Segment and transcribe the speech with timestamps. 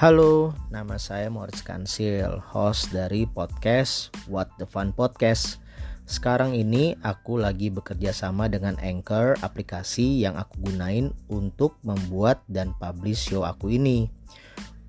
[0.00, 5.60] Halo, nama saya Moritz Kansil, host dari podcast What the Fun Podcast.
[6.08, 12.72] Sekarang ini aku lagi bekerja sama dengan Anchor, aplikasi yang aku gunain untuk membuat dan
[12.80, 14.08] publish show aku ini.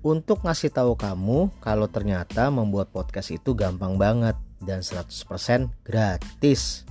[0.00, 5.12] Untuk ngasih tahu kamu kalau ternyata membuat podcast itu gampang banget dan 100%
[5.84, 6.88] gratis.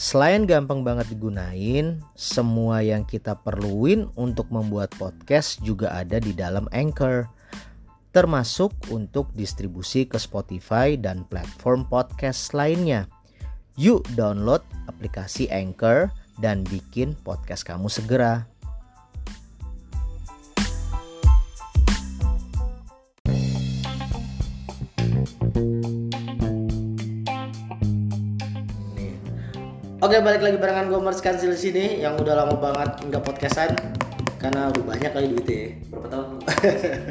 [0.00, 6.64] Selain gampang banget digunain, semua yang kita perluin untuk membuat podcast juga ada di dalam
[6.72, 7.28] Anchor.
[8.08, 13.12] Termasuk untuk distribusi ke Spotify dan platform podcast lainnya.
[13.76, 16.08] Yuk download aplikasi Anchor
[16.40, 18.49] dan bikin podcast kamu segera.
[30.10, 33.78] Oke balik lagi barengan gue Mars Kansil sini yang udah lama banget nggak podcastan
[34.42, 35.70] karena udah banyak kali duitnya ya.
[35.86, 36.26] Berapa tahun?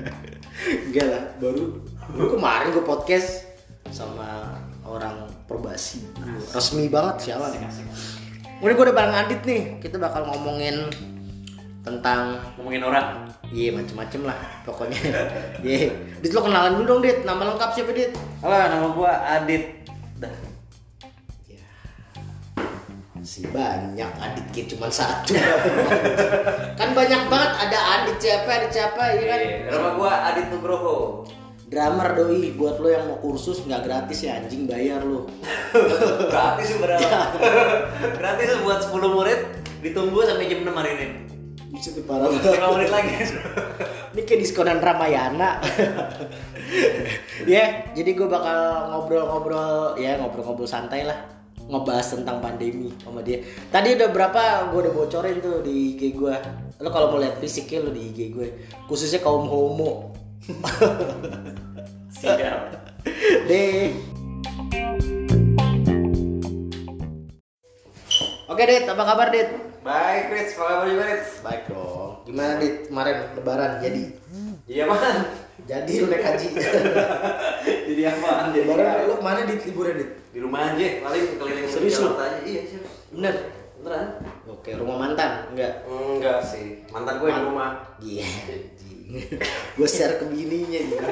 [0.91, 1.63] Enggak lah baru
[2.11, 3.47] baru kemarin gue podcast
[3.87, 4.51] sama
[4.83, 6.11] orang perbasi
[6.51, 7.63] resmi banget siapa nih
[8.59, 10.91] Kemudian gue udah bareng Adit nih kita bakal ngomongin
[11.87, 13.31] tentang Ngomongin orang.
[13.55, 14.35] iya macem-macem lah
[14.67, 14.99] pokoknya
[15.63, 15.87] iya
[16.19, 18.11] Dit lo kenalan dulu dong Dit nama lengkap siapa Dit
[18.43, 19.87] Halo, nama gua Adit.
[20.19, 20.48] Dah.
[23.29, 24.09] Si banyak.
[24.17, 25.37] Adit kayak cuma satu.
[26.81, 27.51] Kan banyak banget.
[27.69, 29.39] Ada Adit siapa Adit siapa ya kan?
[29.45, 30.97] Iya, Nama gua Adit Nugroho.
[31.69, 32.57] drummer doi.
[32.57, 35.29] Buat lo yang mau kursus nggak gratis ya anjing bayar lo.
[36.33, 37.05] Gratis sih berapa?
[38.17, 39.39] Gratis buat 10 murid
[39.85, 41.07] ditunggu sampai jam 6 hari ini.
[41.69, 42.57] bisa tuh parah banget.
[42.57, 43.13] 5 menit lagi.
[44.17, 45.61] ini kayak diskonan Ramayana.
[47.45, 51.38] Ya jadi gue bakal ngobrol-ngobrol ya ngobrol-ngobrol santai lah
[51.69, 56.33] ngebahas tentang pandemi sama dia tadi udah berapa gue udah bocorin tuh di IG gue
[56.81, 58.47] lo kalau mau lihat fisiknya lo di IG gue
[58.89, 60.17] khususnya kaum homo
[62.19, 62.73] Siap.
[63.45, 63.93] deh
[68.49, 69.45] Oke Dit, apa kabar Dit?
[69.85, 70.57] Baik, Rich.
[70.57, 71.29] Apa kabar juga, Rich?
[71.45, 72.11] Baik dong.
[72.27, 74.03] Gimana Dit kemarin lebaran jadi?
[74.67, 75.31] Iya, Man.
[75.63, 76.47] Jadi lu naik haji.
[77.87, 78.51] Jadi apaan?
[78.51, 80.11] Jadi lebaran lu ke mana Dit liburan Dit?
[80.29, 82.37] Di rumah aja, paling keliling Serius aja.
[82.45, 82.93] Iya, serius.
[83.09, 83.35] Bener.
[83.79, 84.07] Beneran?
[84.45, 85.55] Oke, rumah mantan?
[85.55, 85.87] Enggak.
[85.87, 86.83] Enggak sih.
[86.91, 87.69] Mantan gue di rumah.
[88.03, 88.27] Iya.
[89.77, 91.01] gue share ke bininya gitu.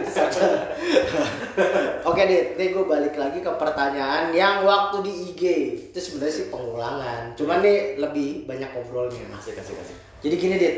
[2.14, 5.42] Oke Dit, nih gue balik lagi ke pertanyaan yang waktu di IG
[5.90, 7.34] itu sebenarnya sih pengulangan.
[7.34, 9.26] Cuman nih lebih banyak ngobrolnya.
[9.42, 9.96] Kasih, kasih, kasih.
[10.22, 10.76] Jadi gini Dit,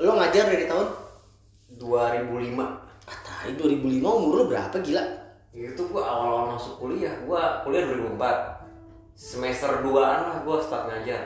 [0.00, 0.88] lo ngajar dari tahun
[1.76, 5.25] 2005 Ah, tai 2005 umur lu berapa gila?
[5.56, 11.24] Itu gua awal-awal masuk kuliah gua kuliah 2004 semester 2an lah gua start ngajar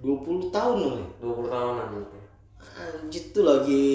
[0.00, 1.08] 20 tahun lo nih.
[1.20, 2.18] 20 tahunan gitu
[2.80, 3.88] Anjir tuh lagi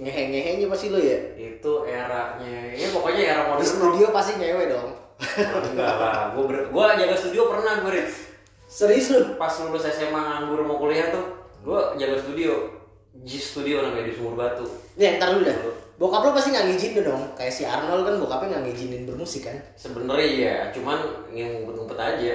[0.00, 1.16] ngehe-ngehenya pasti lo ya.
[1.36, 4.90] itu eranya ya pokoknya era Di modern studio pasti ngewe dong.
[5.72, 8.32] enggak lah gua ber, gua jaga studio pernah Rich.
[8.72, 9.36] Serius lu?
[9.36, 11.24] pas lulus SMA nganggur mau kuliah tuh
[11.60, 12.80] gua jaga studio
[13.12, 14.64] G Studio namanya di Sumur Batu
[14.96, 15.56] Nih, ntar dulu dah.
[16.02, 17.22] Bokap lo pasti nggak ngizinin dong.
[17.32, 19.54] Kayak si Arnold kan bokapnya nggak ngizinin bermusik kan.
[19.76, 20.98] sebenarnya iya cuman
[21.30, 22.32] yang ngumpet-ngumpet aja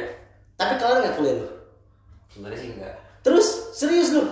[0.56, 1.48] Tapi kalian nggak kuliah lo.
[2.28, 4.24] sebenarnya sih enggak Terus serius lu?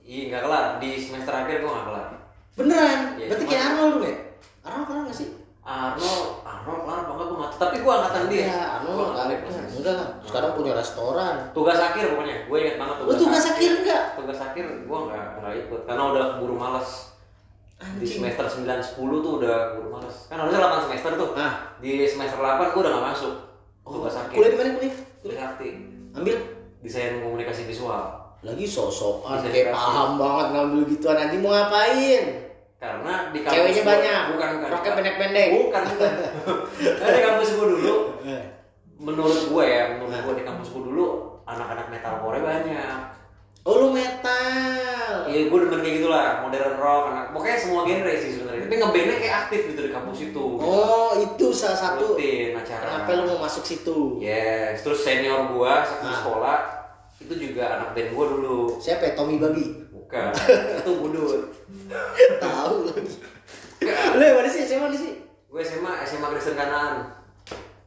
[0.00, 2.06] iya enggak kelar di semester akhir gua enggak kelar
[2.54, 3.00] Beneran?
[3.16, 4.16] Iya, Berarti cuman- kayak Arnold lu ya?
[4.62, 5.28] Arnold kelar nggak sih?
[5.60, 9.26] Arnold Arnold kelar apa enggak gua nggak tapi gua angkatan dia Iya, Arnold Gua nggak
[9.26, 9.38] dia.
[9.74, 10.08] Enggak lah.
[10.22, 11.34] Sekarang punya restoran.
[11.50, 14.02] tugas akhir pokoknya gue inget banget Lu tugas akhir enggak?
[14.14, 16.90] tugas akhir gue nggak nggak ikut karena udah keburu males
[17.94, 21.54] di semester 9 10 tuh udah keburu males kan harusnya 8 semester tuh Ah.
[21.78, 23.32] di semester 8 gue udah nggak masuk
[23.82, 24.96] tugas akhir Kuliah di mana kuliah?
[25.20, 25.68] kuliah arti
[26.12, 26.36] Ambil
[26.80, 28.02] desain komunikasi visual
[28.40, 32.24] lagi sosokan Bisa kayak paham banget ngambil gituan nanti mau ngapain?
[32.76, 34.22] karena di kampus Ceweknya gua- banyak.
[34.28, 35.48] bukan bukan Roknya pendek-pendek.
[35.54, 36.12] bukan bukan
[37.00, 38.42] karena di kampus gue dulu Eh.
[38.96, 40.20] menurut gue ya menurut Nah.
[40.22, 41.06] gue di kampus gue dulu
[41.44, 42.98] anak-anak metalcore banyak
[43.64, 45.24] Oh lu metal.
[45.24, 48.68] Iya, gue demen kayak gitulah, modern rock, anak, pokoknya semua genre sih sebenarnya.
[48.68, 50.44] Tapi ngebandnya kayak aktif gitu di kampus itu.
[50.60, 52.84] Oh itu salah satu Rutin acara.
[52.84, 54.20] kenapa lu mau masuk situ?
[54.20, 56.12] Yes, terus senior gua satu Ah.
[56.12, 56.58] sekolah
[57.24, 58.60] itu juga anak band gua dulu.
[58.76, 59.12] Siapa ya?
[59.16, 59.64] Tommy Babi?
[59.88, 60.28] Bukan,
[60.84, 61.48] itu budut.
[62.36, 63.16] Tahu lagi.
[64.12, 64.60] Lu mana sih?
[64.68, 65.12] SMA mana sih?
[65.48, 67.23] Gue SMA, SMA Kristen Kanaan.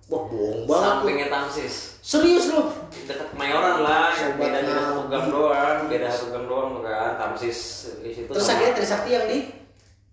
[0.07, 0.83] Wah bohong banget.
[0.87, 1.75] Sampingnya Tamsis.
[1.99, 2.71] Serius lu?
[3.03, 7.11] Dekat Mayoran lah, Sobat beda beda satu gang doang, beda satu gang doang kan.
[7.19, 7.59] Tamsis
[7.99, 8.31] di situ.
[8.31, 9.39] Terus akhirnya Trisakti yang di?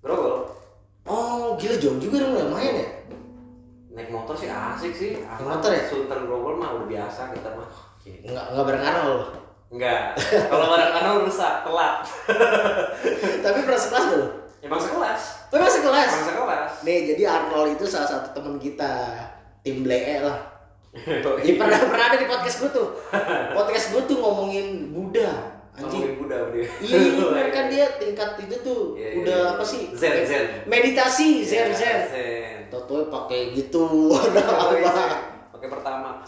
[0.03, 0.51] Grogol.
[1.07, 2.89] Oh gila jauh juga dong lumayan ya.
[3.95, 5.11] Naik motor sih asik sih.
[5.23, 5.87] Naik motor ya?
[5.87, 7.71] Sunter Grogol mah udah biasa kita mah.
[8.03, 9.25] Enggak enggak bareng Arnold.
[9.75, 10.03] Enggak.
[10.51, 11.97] Kalau barang kanal rusak, telat.
[13.45, 14.29] Tapi pernah sekelas gak lu?
[14.63, 15.23] Emang sekelas.
[15.51, 16.11] Emang sekelas?
[16.15, 16.71] Emang sekelas.
[16.87, 18.95] Nih, jadi Arnold itu salah satu teman kita.
[19.65, 20.39] Tim Blee lah.
[20.95, 22.89] Ya, pernah pernah ada di podcast gue tuh.
[23.51, 25.59] Podcast gue tuh ngomongin Buddha.
[25.75, 25.91] Anjing.
[25.91, 26.65] Ngomongin Buddha dia.
[26.79, 29.53] Iya, iya, kan dia tingkat itu tuh Iya, iya, udah iya.
[29.59, 29.91] apa sih?
[29.91, 30.45] Zen, zen.
[30.71, 31.99] Meditasi, zen, Iya, zen.
[32.15, 32.57] Zen.
[32.71, 35.05] Toto pakai gitu, udah apa?
[35.59, 36.23] Pakai pertama.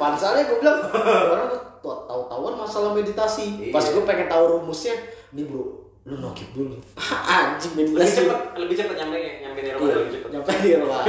[0.00, 0.80] Pansalnya gue bilang,
[1.28, 3.68] orang tuh tahu-tahuan masalah meditasi.
[3.68, 3.92] Pas Iya.
[3.92, 4.96] gue pengen tahu rumusnya,
[5.36, 6.78] nih bro, lu nokip dulu.
[7.34, 8.22] Anjing Lebih meditasi.
[8.22, 10.28] cepat, lebih cepat nyampe nyampe di rumah Iya, lebih cepat.
[10.30, 11.02] nyampe di rumah.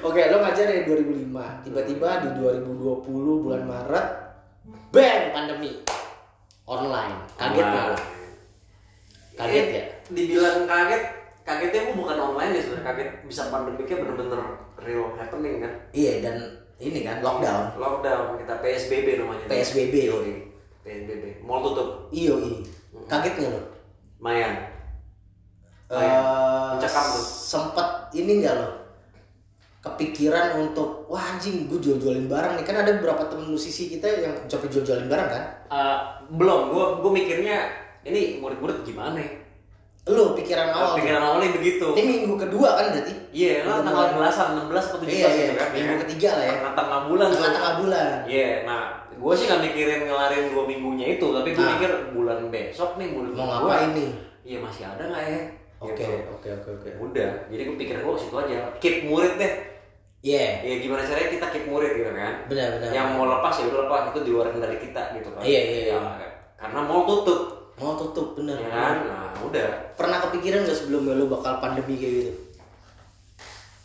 [0.00, 1.64] Oke, lo ngajar dari 2005.
[1.64, 4.06] Tiba-tiba di 2020 bulan Maret,
[4.90, 5.72] bang pandemi
[6.64, 7.16] online.
[7.34, 7.98] Kaget nggak lo?
[9.34, 9.84] Kaget Eh, ya?
[10.10, 11.02] Dibilang kaget,
[11.42, 14.40] kagetnya gue bukan online ya sebenarnya kaget bisa pandemiknya bener-bener
[14.78, 15.72] real happening kan.
[15.92, 16.36] Iya dan
[16.76, 17.76] ini kan lockdown.
[17.76, 19.44] Lockdown kita PSBB namanya.
[19.44, 19.94] PSBB.
[20.08, 20.32] Yoi,
[20.80, 21.24] PSBB.
[21.40, 22.08] Mall tutup.
[22.10, 22.60] Iyo iya.
[23.10, 23.62] Kaget nggak lo?
[25.90, 27.24] Eh, Mencekam tuh.
[27.26, 28.68] sempet ini nggak lo?
[29.80, 34.34] Kepikiran untuk wah anjing gue jual-jualin barang nih kan ada beberapa temen musisi kita yang
[34.46, 35.44] coba jual-jualin barang kan?
[35.66, 35.98] Eh,
[36.30, 37.56] belum, gue gue mikirnya
[38.06, 39.30] ini murid-murid gimana ya?
[40.06, 41.02] Lo pikiran awal.
[41.02, 41.92] Pikiran awalnya begitu.
[41.92, 43.12] Ini minggu kedua kan berarti?
[43.30, 45.28] Iya, kan Udah tanggal belasan, 16 atau 17 Iya, iya.
[45.36, 45.68] gitu kan.
[45.76, 46.54] Minggu ketiga lah ya.
[46.56, 47.36] Tengah-tengah bulan tuh.
[47.36, 48.08] Tengah-tengah bulan.
[48.24, 48.82] Iya, nah
[49.20, 51.76] gue sih nggak mikirin ngelarin dua minggunya itu, tapi gue Nah.
[51.76, 54.10] mikir bulan besok nih bulan Mau ngapain nih?
[54.42, 55.40] Iya masih ada nggak ya?
[55.78, 56.12] Oke, Gitu.
[56.30, 56.88] oke, oke, oke.
[56.98, 58.68] Udah, jadi gue pikir gue situ aja.
[58.78, 59.54] Keep murid deh.
[60.20, 62.44] Iya, Ya gimana caranya kita keep murid gitu kan?
[62.46, 62.90] benar benar.
[62.90, 65.40] Yang mau lepas ya udah lepas itu di luar kendali kita gitu kan?
[65.40, 65.96] Iya, iya, iya.
[65.96, 66.28] Ya,
[66.58, 67.40] karena mau tutup,
[67.76, 68.56] mau tutup bener.
[68.58, 68.68] ya?
[68.68, 69.68] Nah udah.
[69.96, 72.32] Pernah kepikiran gak sebelumnya lo bakal pandemi kayak gitu?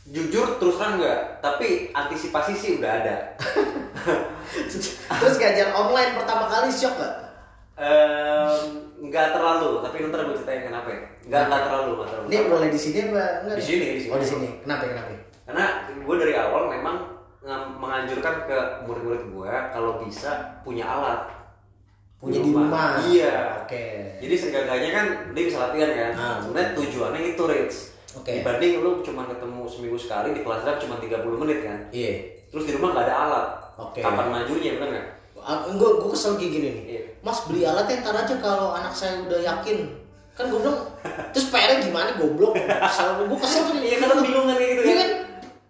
[0.06, 3.16] Jujur terus terang nggak, tapi antisipasi sih udah ada.
[5.18, 7.16] Terus ngajar online pertama kali shock gak?
[7.76, 11.02] Ehm, nggak terlalu, tapi ntar gue ceritain kenapa ya.
[11.26, 12.26] Nggak nggak terlalu, nggak terlalu.
[12.30, 13.58] Ini boleh di sini apa enggak?
[13.58, 14.12] Di sini, di sini.
[14.14, 14.48] Oh di sini.
[14.62, 14.84] Kenapa?
[14.86, 15.12] Kenapa?
[15.50, 16.96] Karena gue dari awal memang
[17.82, 21.34] menganjurkan ke murid-murid gue kalau bisa punya alat.
[22.22, 23.02] Punya di rumah.
[23.06, 23.66] Iya.
[23.66, 24.18] Oke.
[24.22, 26.12] Jadi seenggaknya kan dia bisa latihan kan.
[26.14, 26.38] Ah.
[26.46, 27.78] Sebenarnya tujuannya itu Rich.
[28.16, 28.32] Oke.
[28.42, 31.80] Dibanding lu cuma ketemu seminggu sekali di kelas lab cuma 30 menit kan.
[31.92, 32.14] Iya.
[32.52, 33.48] Terus di rumah nggak ada alat.
[33.76, 34.00] Oke.
[34.00, 35.08] Kapan majunya bener nggak?
[35.76, 36.84] Gue gue kesel kayak gini nih.
[36.88, 37.02] Iya.
[37.22, 39.78] Mas beli alatnya ntar aja kalau anak saya udah yakin.
[40.36, 40.80] Kan gue bilang,
[41.32, 42.56] terus PR-nya gimana goblok?
[42.60, 43.76] Kesel gue kesel tuh.
[43.80, 45.00] Iya kan bingung kan gitu Iya kan.
[45.00, 45.10] kan?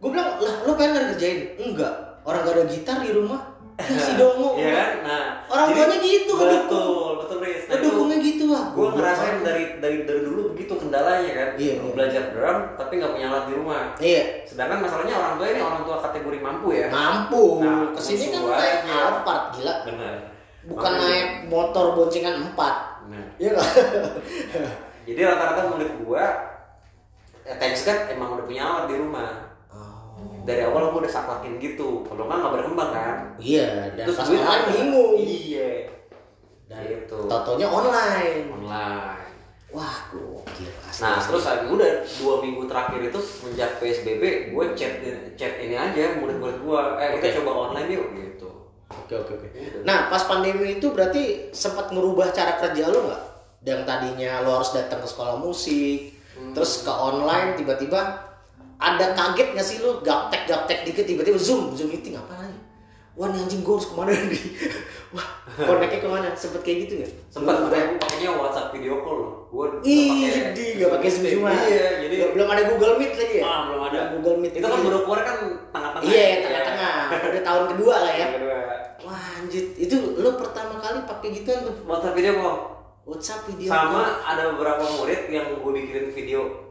[0.01, 1.39] Gue bilang, lah lo pengen ngerjain?
[1.57, 1.93] Enggak.
[2.25, 3.41] Orang gak ada gitar di rumah.
[3.75, 4.55] Ya si dongo.
[4.55, 4.89] Iya kan?
[5.03, 6.63] Nah, Orang tuanya gitu, ngedukung.
[6.63, 7.63] Betul, betul Riz.
[7.67, 8.63] Nah, dukungnya gitu lah.
[8.71, 11.49] gue ngerasain dari dari dari dulu begitu kendalanya kan.
[11.59, 11.91] Iya, iya.
[11.91, 13.83] Belajar drum tapi nggak punya alat di rumah.
[13.99, 14.23] Iya.
[14.47, 16.87] Sedangkan masalahnya orang tua ini orang tua kategori mampu ya.
[16.87, 17.43] Mampu.
[17.59, 18.79] Nah, Ke sini kan aja.
[18.87, 19.75] Alphard gila.
[19.83, 20.13] Benar.
[20.65, 22.75] Bukan Makanya- naik motor boncengan 4
[23.05, 23.53] Nah, Iya
[25.05, 26.25] jadi rata-rata murid gua
[27.45, 29.53] ya, thanks God emang udah punya alat di rumah.
[30.43, 32.03] Dari awal gua udah saklakin gitu.
[32.03, 33.15] Kalau nggak nggak berkembang kan.
[33.37, 34.71] Iya, dan Terus online ada.
[34.71, 35.13] bingung.
[35.17, 35.71] Iya.
[36.65, 37.17] Dan gitu.
[37.25, 38.45] Totonya online.
[38.51, 39.23] Online.
[39.69, 40.71] Wah, gokil.
[40.81, 41.27] Asli, Nah asli.
[41.27, 45.03] terus lagi udah dua minggu terakhir itu semenjak PSBB gue chat
[45.35, 48.47] chat ini aja murid-murid gue eh kita coba online yuk gitu.
[48.87, 49.47] Oke, oke, oke.
[49.51, 49.81] Udah.
[49.83, 53.23] Nah, pas pandemi itu berarti sempat ngerubah cara kerja lo nggak?
[53.65, 56.53] Yang tadinya lo harus datang ke sekolah musik, Hmm.
[56.53, 57.99] terus ke online tiba-tiba
[58.75, 62.59] ada kaget nggak sih lo gaptek gaptek dikit tiba-tiba zoom zoom meeting apa nih?
[63.15, 64.43] Wah nih anjing gue harus ke mana nih?
[65.15, 66.27] Wah, koneknya ke mana?
[66.35, 66.93] Sempet kayak gitu
[67.47, 69.31] Lo- makanya gue pakainya WhatsApp video call loh.
[69.47, 69.95] Gue di
[70.75, 71.55] nggak pakai zoom cuma.
[71.55, 73.43] Iya jadi belum ada Google Meet lagi ya?
[73.47, 73.99] ah, belum ada.
[74.19, 75.37] Google Meet Itu kan baru keluar kan
[75.71, 76.11] tengah-tengah.
[76.11, 76.93] Iya, tengah-tengah.
[77.31, 78.27] Udah tahun kedua lah ya.
[79.07, 79.63] Wah, anjir.
[79.79, 81.75] Itu lo pertama kali pakai gituan tuh.
[81.87, 82.57] WhatsApp video call.
[83.07, 86.64] WhatsApp video Sama ada beberapa murid yang gue bikinin video.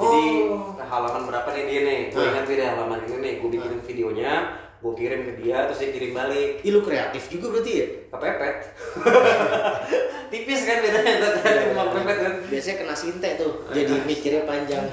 [0.00, 0.72] Jadi Oh.
[0.80, 1.98] halaman berapa nih dia nih?
[2.08, 2.30] Gue Ah.
[2.32, 3.32] ingat video halaman ini nih.
[3.38, 4.32] Gue bikinin videonya,
[4.80, 6.50] gue kirim ke dia, terus dia kirim balik.
[6.60, 7.86] Ih, lu kreatif juga berarti ya?
[8.10, 8.56] kepepet
[10.30, 13.52] tipis kan bedanya antara kreatif sama kepepet kan Biasanya kena sinte tuh.
[13.70, 14.84] Jadi mikirnya panjang.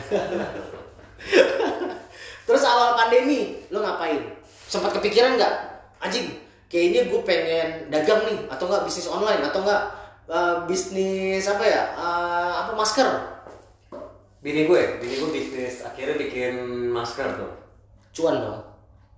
[2.44, 4.22] Terus awal pandemi, lo ngapain?
[4.68, 5.54] Sempat kepikiran nggak?
[6.00, 6.32] Anjing,
[6.68, 9.84] kayaknya gue pengen dagang nih, atau nggak bisnis online, atau nggak
[10.28, 11.84] eh, bisnis apa ya?
[11.94, 13.08] Eh, apa masker?
[14.48, 16.56] Bini gue bini gue bisnis akhirnya bikin
[16.88, 17.52] masker tuh
[18.16, 18.64] Cuan dong.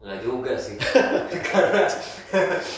[0.02, 0.74] nggak juga sih
[1.54, 1.86] karena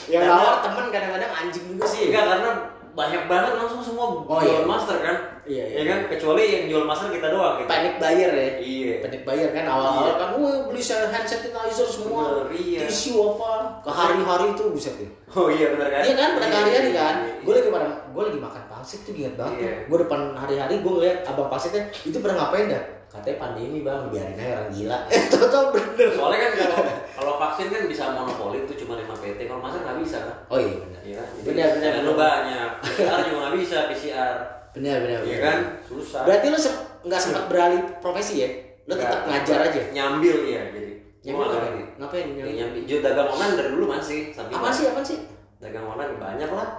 [0.05, 2.11] Yang nawar temen kadang-kadang anjing juga sih.
[2.11, 2.49] enggak karena
[2.91, 4.67] banyak banget langsung semua Oh, jual iya.
[4.67, 5.77] master kan Iya, iya.
[5.81, 9.49] ya kan kecuali yang jual master kita doang gitu panic buyer ya iya panic buyer
[9.49, 12.79] kan awal-awal kan wah beli hand sanitizer semua Bener, iya.
[12.85, 16.89] tisu apa ke hari-hari itu bisa tuh oh iya benar kan Iya kan, pada hari-hari
[16.91, 17.15] iya, kan.
[17.25, 19.57] iya, Gue lagi pada, gue lagi makan pangsit tuh inget banget.
[19.57, 19.73] Iya.
[19.89, 22.83] Gue depan hari-hari gue ngeliat abang pangsitnya itu pernah ngapain dah?
[23.11, 24.97] Katanya pandemi bang, biarin aja orang gila.
[25.11, 26.09] Eh, tau bener.
[26.09, 26.79] soalnya kan kalau
[27.11, 30.55] kalau vaksin kan bisa monopoli itu cuma 5 PT kalau master nggak bisa kan Oh
[30.55, 30.99] iya benar.
[31.01, 31.27] Iya kan?
[31.43, 32.15] Benar, benar, benar.
[32.15, 32.69] banyak.
[32.81, 34.35] PCR juga nggak bisa PCR.
[34.71, 35.19] Benar benar.
[35.21, 35.57] Iya kan?
[35.83, 36.21] Susah.
[36.23, 38.49] Berarti lu se- nggak sempat beralih profesi ya?
[38.87, 39.81] Lu tetap ngajar aja.
[39.91, 40.93] Nyambil ya jadi.
[41.21, 41.67] Nyambil apa?
[41.99, 42.25] Ngapain?
[42.25, 42.53] Ya, Nyambil?
[42.55, 42.81] nyambil.
[42.87, 44.19] Jual dagang online dari dulu masih.
[44.31, 44.85] Samping Apa sih?
[44.87, 45.19] Apa sih?
[45.59, 46.69] Dagang online banyak lah.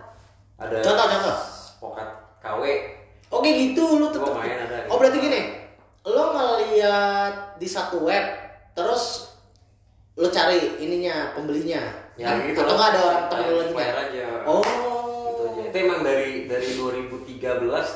[0.56, 1.36] Ada Contoh contoh.
[1.78, 2.08] pokat
[2.40, 2.62] KW.
[3.28, 4.32] Oke gitu lu tetap.
[4.32, 4.88] main ada.
[4.88, 5.40] Oh berarti gini,
[6.02, 8.24] lo ngeliat di satu web,
[8.74, 9.32] terus
[10.14, 11.80] lo cari ininya pembelinya,
[12.14, 13.72] Ya gitu atau nggak ada orang temen lo lagi?
[13.80, 14.26] Aja.
[14.44, 15.60] Oh, Gitu aja.
[15.72, 17.40] Itu emang dari dari 2013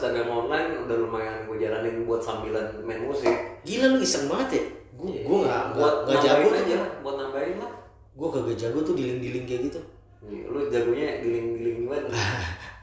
[0.00, 3.60] dagang online udah lumayan gue jalanin buat sambilan main musik.
[3.62, 4.62] gila lu iseng banget ya?
[4.96, 5.22] Gue Iya.
[5.28, 6.78] gue nggak buat nggak jago aja tuh.
[6.80, 7.72] lah, buat nambahin lah.
[8.16, 9.80] Gue kagak jago tuh dealing-dealing kayak gitu.
[10.24, 12.08] Iya, Lu jagonya giling-giling gimana?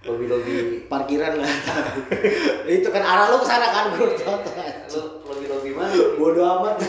[0.04, 1.48] Lobby-lobby Parkiran lah.
[2.68, 4.36] itu kan arah lo ke sana kan gue tau
[4.92, 5.96] lu lobby-lobby mana?
[6.20, 6.84] Bodoh amat.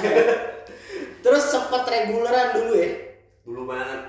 [1.25, 2.91] terus sempat reguleran dulu ya?
[3.47, 4.01] Dulu banget.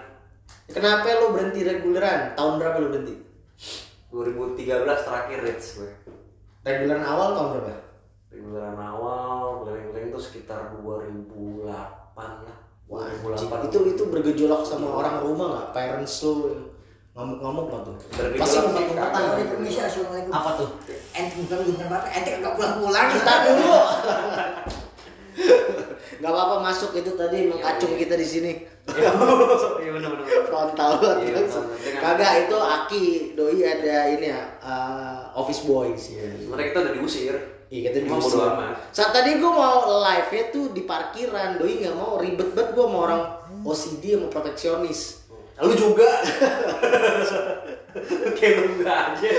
[0.74, 2.33] Kenapa lo berhenti reguleran?
[2.33, 3.15] Tahun berapa lo berhenti?
[4.09, 5.91] 2013 terakhir Reds gue.
[6.65, 7.74] Reguleran awal tahun berapa?
[8.35, 12.57] Bulan awal, keliling-keliling tuh sekitar 2008 lah.
[12.85, 13.24] Wah, 2008.
[13.24, 13.69] anjing.
[13.69, 15.69] itu itu bergejolak sama orang rumah nggak?
[15.71, 16.33] Parents lo
[17.15, 17.95] ngamuk-ngamuk nggak tuh?
[18.36, 19.24] Pasti ngumpet-ngumpetan.
[19.48, 20.31] permisi assalamualaikum.
[20.36, 20.69] Apa tuh?
[21.15, 21.98] Ente bukan bukan apa?
[22.12, 23.07] Ente kagak pulang-pulang.
[23.07, 23.72] Kita dulu.
[26.15, 28.51] Gak apa-apa masuk itu tadi mengacung kita di sini.
[28.88, 29.12] Iya
[29.91, 30.25] benar-benar.
[30.48, 32.00] Frontal Iya, banget.
[32.00, 33.05] Kagak itu Aki
[33.36, 36.24] doi ada ini ya uh, office boys ya.
[36.39, 37.36] Sebenarnya kita udah diusir.
[37.67, 38.95] Iya kita bodo amat.
[38.95, 42.86] Saat tadi gue mau live nya tuh di parkiran, doi nggak mau ribet banget gue
[42.88, 43.22] sama orang
[43.67, 45.25] OCD sama perfeksionis.
[45.63, 46.09] Lu juga.
[48.35, 49.31] Kayak lu enggak aja.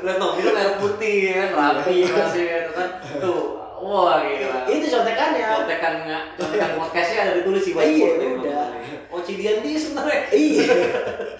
[0.00, 2.88] Lihat itu merah putih kan, rapi masih gitu kan.
[3.20, 4.64] Tuh, wah gila.
[4.72, 5.48] itu contekannya.
[5.62, 8.66] Contekan nggak, contekan podcastnya ada ditulis sih Iya, whiteboard ya, udah.
[9.12, 10.20] Oh, Cidian dia sebenarnya.
[10.32, 10.68] Iya.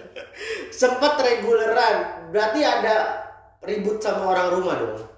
[0.85, 2.29] Sempat reguleran.
[2.29, 2.95] Berarti ada
[3.65, 5.09] ribut sama orang rumah dong.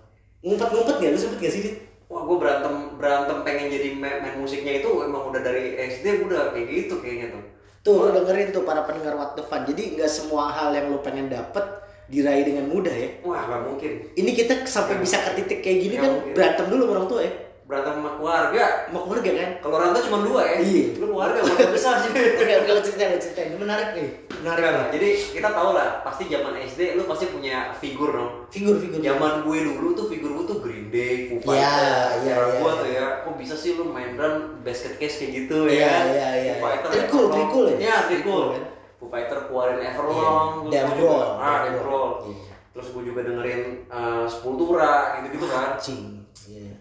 [0.46, 1.10] Ngumpet-ngumpet gak?
[1.12, 1.76] Lu sempet gak sih, Dit?
[2.10, 6.50] Wah, gue berantem berantem pengen jadi main, main musiknya itu emang udah dari SD udah
[6.54, 7.44] kayak gitu kayaknya tuh.
[7.80, 9.64] Tuh, lu dengerin tuh para pendengar What the Fun.
[9.64, 11.64] Jadi nggak semua hal yang lu pengen dapet
[12.10, 13.10] diraih dengan mudah ya.
[13.24, 13.92] Wah, nggak mungkin.
[14.18, 16.34] Ini kita sampai bisa ke titik kayak gini kan mungkin.
[16.36, 17.32] berantem dulu orang tua ya.
[17.70, 18.64] Berantem sama keluarga.
[18.90, 19.50] Sama keluarga kan.
[19.62, 20.56] Kalau orang tuh cuma dua ya.
[20.58, 20.84] Iya.
[20.98, 22.10] Lu keluarga keluarga besar sih.
[22.42, 23.48] Oke, oke, lu ceritain, lu ceritain.
[23.54, 24.08] Ini menarik nih.
[24.42, 24.86] Menarik nih.
[24.90, 25.08] Jadi
[25.38, 28.30] kita tahu lah, pasti zaman SD lu pasti punya figur dong.
[28.50, 28.98] Figur-figur.
[28.98, 32.18] Zaman gue dulu tuh figur gue tuh Green Day, Foo Iya, Fighters.
[32.18, 32.74] iya, iya, gua iya.
[32.74, 35.94] tuh ya, kok bisa sih lu main drum basket case kayak gitu Iya, ya?
[36.10, 36.52] iya, iya.
[36.58, 37.76] Foo Fighter, Trikul, trikul ya?
[37.78, 38.42] Iya, trikul.
[38.50, 38.64] Kan?
[38.98, 39.88] Foo Fighter keluarin Iya.
[39.94, 40.50] Everlong.
[40.58, 41.28] terus Dave Grohl.
[41.38, 42.10] Ah, Dave Grohl.
[42.26, 42.54] Iya.
[42.74, 45.68] Terus gue juga dengerin uh, Sepultura gitu-gitu kan.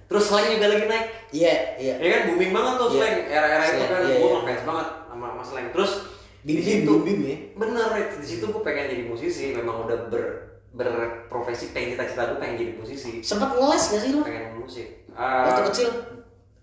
[0.09, 0.11] Iya.
[0.11, 1.05] Terus slang juga lagi naik.
[1.29, 1.93] Iya, iya.
[1.95, 2.97] Ya kan booming banget tuh Iya.
[2.97, 3.15] slang.
[3.29, 4.39] Era-era itu Slang, kan iya, gue iya.
[4.39, 5.67] ngefans banget sama, sama slang.
[5.69, 5.91] Terus
[6.39, 7.37] Bim di bim situ bim bim ya.
[7.53, 10.23] bener di situ gue pengen jadi musisi memang udah ber
[10.71, 14.23] berprofesi pengen cita-cita gue pengen jadi musisi Sempat ngeles gak sih lu?
[14.23, 15.89] pengen musik Eh, Waktu kecil?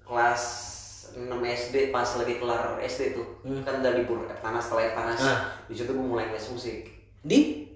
[0.01, 0.43] kelas
[1.13, 3.61] 6 SD pas lagi kelar SD tuh Hmm.
[3.63, 5.39] kan udah libur panas setelah panas Ah.
[5.63, 6.89] di situ gue mulai les musik
[7.21, 7.69] Di?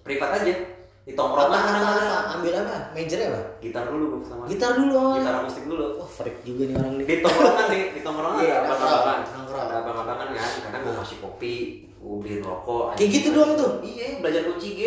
[0.00, 0.54] privat aja
[1.00, 2.06] di Apa, tongkrongan apa, kadang-kadang.
[2.06, 2.32] apa?
[2.36, 2.76] Ambil apa?
[2.92, 3.40] Majornya apa?
[3.58, 4.94] gitar dulu sama Gitar dulu.
[4.94, 5.14] oh.
[5.16, 7.04] gitar akustik dulu Wah, freak juga nih orang nih.
[7.04, 9.64] di tongkrongan nih di tongkrongan Iya, ada abang-abangan nongkrong, nongkrong.
[9.64, 11.54] ada abang-abangan kan kadang gue kasih kopi
[11.90, 13.70] gue beliin rokok Kayak gitu doang tuh?
[13.82, 14.80] iya belajar kunci G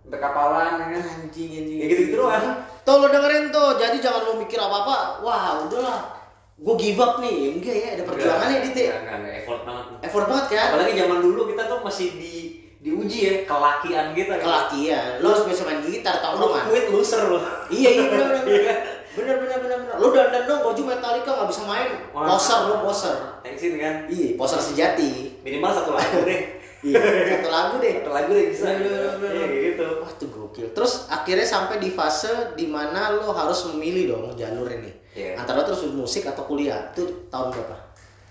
[0.00, 1.78] sampai kapalan ya kan Anjing, anjing.
[1.78, 2.44] ya gitu-gitu doang
[2.80, 5.20] Tuh lo dengerin tuh, jadi jangan lo mikir apa-apa.
[5.20, 6.08] Wah, udahlah.
[6.56, 7.52] Gue give up nih.
[7.52, 10.66] Enggak ya, ada perjuangannya di Enggak, enggak, enggak, effort banget Effort banget kan?
[10.72, 12.32] apalagi zaman dulu kita tuh masih di
[12.78, 14.44] diuji ya kelakian kita kan.
[14.44, 15.18] Kelakian.
[15.18, 16.64] Lo harus bisa main gitar, tau lo kan?
[16.66, 18.42] quit loser lo Iya, iya bener bener.
[18.46, 18.62] Iya bener.
[18.64, 18.78] kan?
[19.18, 19.78] Bener bener bener.
[19.98, 21.88] Lo dandan dong baju Metallica nggak bisa main.
[22.08, 23.16] Poser lo poser.
[23.42, 25.10] thanksin kan Iya, poser sejati.
[25.42, 26.40] minimal satu lagu deh
[26.78, 27.02] Iya,
[27.34, 27.92] satu lagu deh.
[27.98, 28.94] satu lagu deh bisa gitu.
[29.26, 30.66] Iya, gitu Wah tuh gokil.
[30.70, 34.94] Terus akhirnya sampai di fase di mana lo harus memilih dong jalur ini.
[35.18, 35.34] Iya.
[35.34, 36.94] Antara terus musik atau kuliah.
[36.94, 37.87] Itu tahun berapa?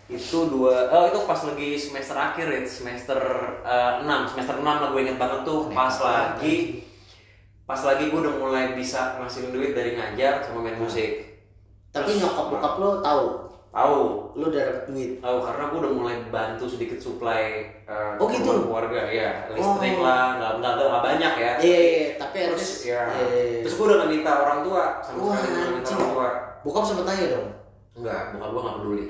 [0.07, 3.19] Itu dua oh itu pas lagi semester akhir ya semester
[3.61, 4.23] eh, enam.
[4.23, 5.67] Semester enam lah gue inget banget tuh.
[5.69, 6.87] Pas lagi
[7.67, 11.43] pas lagi gue udah mulai bisa ngasihin duit dari ngajar sama main musik.
[11.91, 13.23] Tapi nyokap bokap lo tahu.
[13.67, 13.99] tahu.
[14.39, 15.11] Lu udah dapet duit.
[15.19, 18.47] tahu karena gue udah mulai bantu sedikit supply eh, Oh, gitu?
[18.63, 19.11] keluarga.
[19.11, 20.07] Ya listrik Oh.
[20.07, 21.51] lah nggak nggak nggak banyak ya.
[21.59, 23.03] Iya, iya, iya, tapi at terus ya.
[23.11, 23.59] iya, iya, iya.
[23.67, 26.29] terus gue udah nggak minta orang tua sama Wah, sekali nggak minta orang tua.
[26.63, 27.47] Bokap sempet tanya dong.
[27.97, 29.05] enggak bokap gue nggak peduli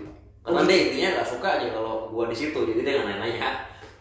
[0.48, 0.64] Gitu?
[0.64, 3.50] dia intinya nggak suka aja kalau gue di situ jadi dia nggak nanya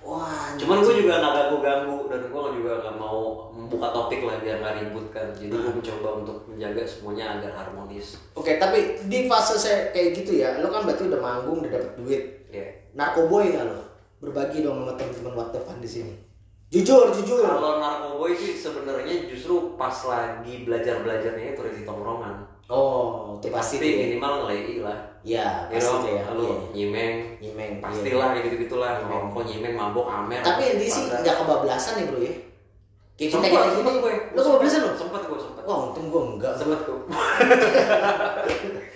[0.00, 0.54] Wah.
[0.54, 3.18] cuman gue juga nggak ganggu ganggu dan gue juga nggak mau
[3.50, 5.74] membuka topik lah biar nggak ribut kan jadi gue Hmm.
[5.74, 10.70] mencoba untuk menjaga semuanya agar harmonis Oke, tapi di fase saya kayak gitu ya, lo
[10.70, 12.22] kan berarti udah manggung, udah dapet duit.
[12.46, 12.62] ya
[12.94, 13.82] Narkoboy nggak lo?
[14.16, 16.14] Berbagi dong sama teman-teman What the Fun di sini.
[16.66, 17.42] Jujur, jujur.
[17.42, 23.78] kalau narkoboy sih sebenarnya justru pas lagi belajar belajarnya itu di tongkrongan Oh, itu pasti
[23.78, 24.06] ya.
[24.08, 26.23] minimal ngelei lah Ya, ya pasti dong tuh ya.
[26.30, 26.54] lu Iya.
[26.73, 27.71] nyimeng Nyimeng.
[27.73, 27.83] iya.
[27.83, 29.11] pastilah kayak gitu gitulah Nyimeng.
[29.26, 32.33] ngerokok nyimeng mabok amer Tapi intinya sih nggak kebablasan ya bro ya.
[33.16, 33.90] Kayak kita kayak gini.
[33.97, 34.90] gue Lo kebablasan lo?
[34.95, 36.52] sempet gue sempet Wah untung gue enggak.
[36.54, 36.97] sempet gue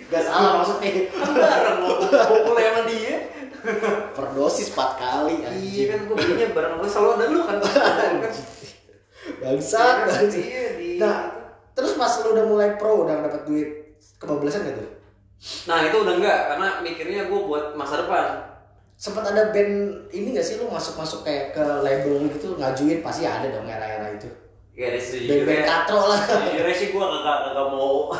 [0.07, 0.91] Gak salah maksudnya.
[1.09, 3.15] kan bareng lo pukul sama dia
[4.11, 5.85] Perdosis 4 kali iya anjing.
[5.85, 7.57] kan gue belinya bareng gue selalu ada lu kan
[9.37, 9.95] Bangsat.
[10.27, 11.17] Iya, iya, Nah,
[11.71, 13.69] terus pas lu udah mulai pro udah dapet duit
[14.15, 14.89] kebablasan gak tuh?
[15.65, 18.25] Nah itu udah enggak karena mikirnya gue buat masa depan.
[19.01, 19.73] Sempet ada band
[20.13, 24.29] ini gak sih lu masuk-masuk kayak ke label gitu ngajuin pasti ada dong era-era itu.
[24.71, 26.21] ya dari sejujurnya Band-band katro lah.
[26.21, 28.13] Jujurnya sih gue gak, gak, gak mau.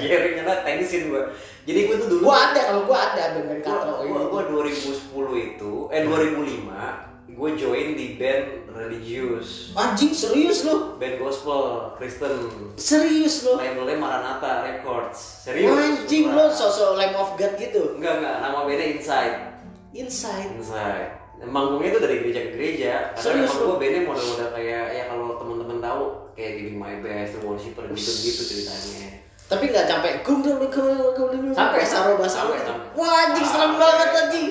[0.00, 1.22] Sharing karena teknisin gue
[1.68, 4.42] Jadi gue tuh dulu Gua ada kalau gua ada band-band katro Gue gue
[4.74, 7.09] 2010 itu, eh 2005
[7.40, 11.00] Gue join di band religius Anjing serius lu?
[11.00, 13.56] Band gospel, Kristen Serius lu?
[13.56, 16.52] Labelnya Maranatha Records Serius Anjing lu beneran.
[16.52, 17.96] sosok Lamb of God gitu.
[17.96, 19.36] Enggak, enggak, nama bandnya Inside
[19.96, 20.52] Inside.
[20.60, 21.08] Inside
[21.40, 25.78] Manggungnya itu dari gereja ke gereja Karena emang gue bandnya model-model kayak Ya kalau temen-temen
[25.80, 26.02] tahu
[26.36, 31.32] Kayak Giving My Best, The Worshipper gitu-gitu ceritanya Tapi nggak sampai gum gum gum gum
[31.32, 32.60] gum Sampai, saro sampai.
[32.92, 34.48] Wah anjing serem banget anjing.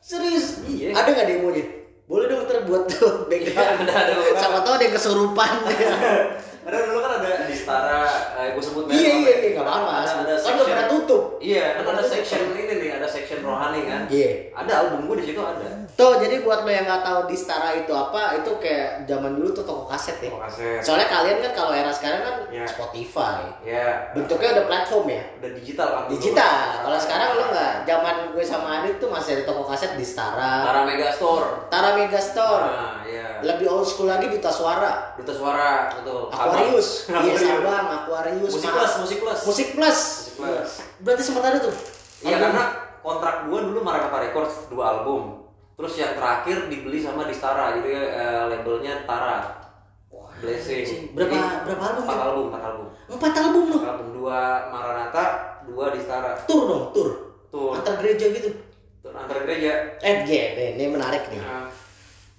[0.00, 0.64] Serius?
[0.64, 0.96] Iya.
[0.96, 1.77] Ada nggak demonya?
[2.08, 3.84] Boleh dong ntar buat tuh background.
[3.84, 4.40] Iya, ada, ada.
[4.40, 5.52] Sama tau ada yang kesurupan.
[6.68, 8.04] Karena dulu kan ada di Setara,
[8.36, 9.36] eh, gue sebut iya iya ya?
[9.40, 9.88] iya nggak apa-apa.
[9.88, 10.68] Ada, ada Kan udah section.
[10.68, 11.22] pernah tutup.
[11.40, 14.00] Iya, kan ada section ini nih, ada section rohani kan.
[14.06, 14.30] Iya.
[14.52, 15.64] Ada album gue di situ ada.
[15.88, 19.48] Tuh jadi buat lo yang nggak tahu di Stara itu apa, itu kayak zaman dulu
[19.50, 20.28] tuh toko kaset ya.
[20.28, 20.84] Oh, kaset.
[20.84, 22.68] Soalnya kalian kan kalau era sekarang kan Iya.
[22.68, 23.40] Spotify.
[23.64, 24.12] Ya.
[24.12, 25.22] Bentuknya udah platform ya.
[25.40, 26.02] udah digital kan.
[26.06, 26.56] Digital.
[26.84, 30.68] Kalau sekarang lo nggak, zaman gue sama Adit tuh masih ada toko kaset di Stara.
[30.68, 31.64] Tara Mega Store.
[31.66, 32.62] Tara Megastore.
[32.62, 33.40] Nah, iya.
[33.40, 35.14] Lebih old school lagi Duta Suara.
[35.14, 36.28] Duta Suara betul.
[36.58, 36.88] Aquarius.
[37.04, 37.22] Sabang.
[37.22, 37.42] Iya, Aquarius.
[37.46, 38.50] Sabang, Aquarius.
[38.50, 39.40] Musik plus, musik plus.
[39.46, 39.98] Musik Plus.
[39.98, 40.70] Musik plus.
[40.98, 41.74] Berarti sempat ada tuh.
[42.18, 42.62] Iya karena
[42.98, 45.46] kontrak gue dulu Maranatha Records dua album.
[45.78, 49.62] Terus yang terakhir dibeli sama Distara, jadi eh, labelnya Tara.
[50.10, 51.14] Wah, Blessing.
[51.14, 51.38] Berapa Jadi,
[51.70, 52.02] berapa album?
[52.02, 52.24] Empat ya?
[52.26, 52.86] album, empat album.
[53.06, 53.78] Empat album loh.
[53.78, 54.38] Empat album dua
[54.74, 55.24] Maranatha,
[55.70, 56.34] dua Distara.
[56.50, 57.08] Tur dong, tur.
[57.48, 58.50] Tuh, Antar gereja gitu.
[58.98, 59.96] tuh antar gereja.
[60.02, 61.38] Eh, gini, ini menarik nih.
[61.40, 61.70] Nah,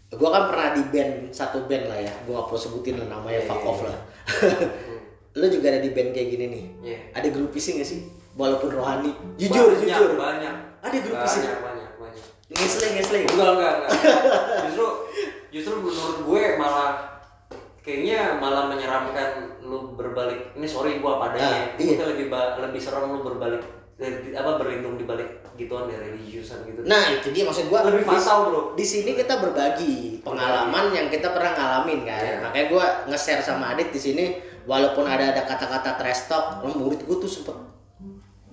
[0.10, 2.14] Gua kan pernah di band satu band lah ya.
[2.26, 3.88] Gua gak perlu sebutin lah namanya Iya, fuck iya, off iya.
[3.88, 3.98] lah.
[5.38, 6.64] Lu juga ada di band kayak gini nih.
[6.82, 7.00] Iya.
[7.14, 8.00] Ada grup isi gak sih?
[8.34, 9.12] Walaupun rohani.
[9.38, 10.12] Jujur, banyak, jujur.
[10.18, 10.56] Banyak.
[10.82, 11.18] Ada grup.
[11.20, 12.24] Banyak, banyak, banyak.
[12.50, 13.18] Ngesle, ngesle.
[13.30, 13.92] Enggak, enggak, enggak.
[14.66, 14.86] Justru
[15.50, 16.92] justru menurut gue malah
[17.82, 20.54] kayaknya malah menyeramkan lu berbalik.
[20.58, 21.62] Ini sorry gua Ah, apa adanya.
[21.78, 21.98] iya.
[21.98, 23.62] Kita lebih lebih serem lu berbalik
[24.00, 26.88] eh, apa berlindung di balik gituan dari religiusan gitu.
[26.88, 27.84] Nah, itu dia maksud gua.
[27.84, 28.62] lebih fatal, Bro.
[28.80, 32.24] di sini kita berbagi pengalaman yang kita pernah ngalamin kan.
[32.24, 32.36] Iya.
[32.48, 34.26] Makanya gue nge-share sama Adit di sini
[34.64, 37.60] walaupun ada ada kata-kata trash talk, murid gue tuh sempet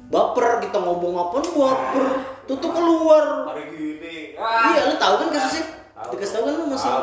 [0.07, 2.07] baper kita ngomong apa lu baper
[2.47, 4.39] tuh tuh keluar gini.
[4.39, 5.65] iya lu tahu kan kasusnya
[5.97, 6.11] Tahu.
[6.15, 7.03] dikasih tahu kan lu masih tahu.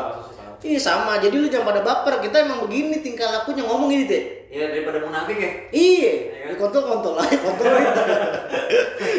[0.64, 4.22] iya sama jadi lu jangan pada baper kita emang begini tingkah lakunya ngomong gini deh
[4.54, 5.50] Iya daripada munafik ya.
[5.74, 6.12] iya.
[6.30, 6.54] Iya.
[6.54, 7.66] di kontol kontol lah kontol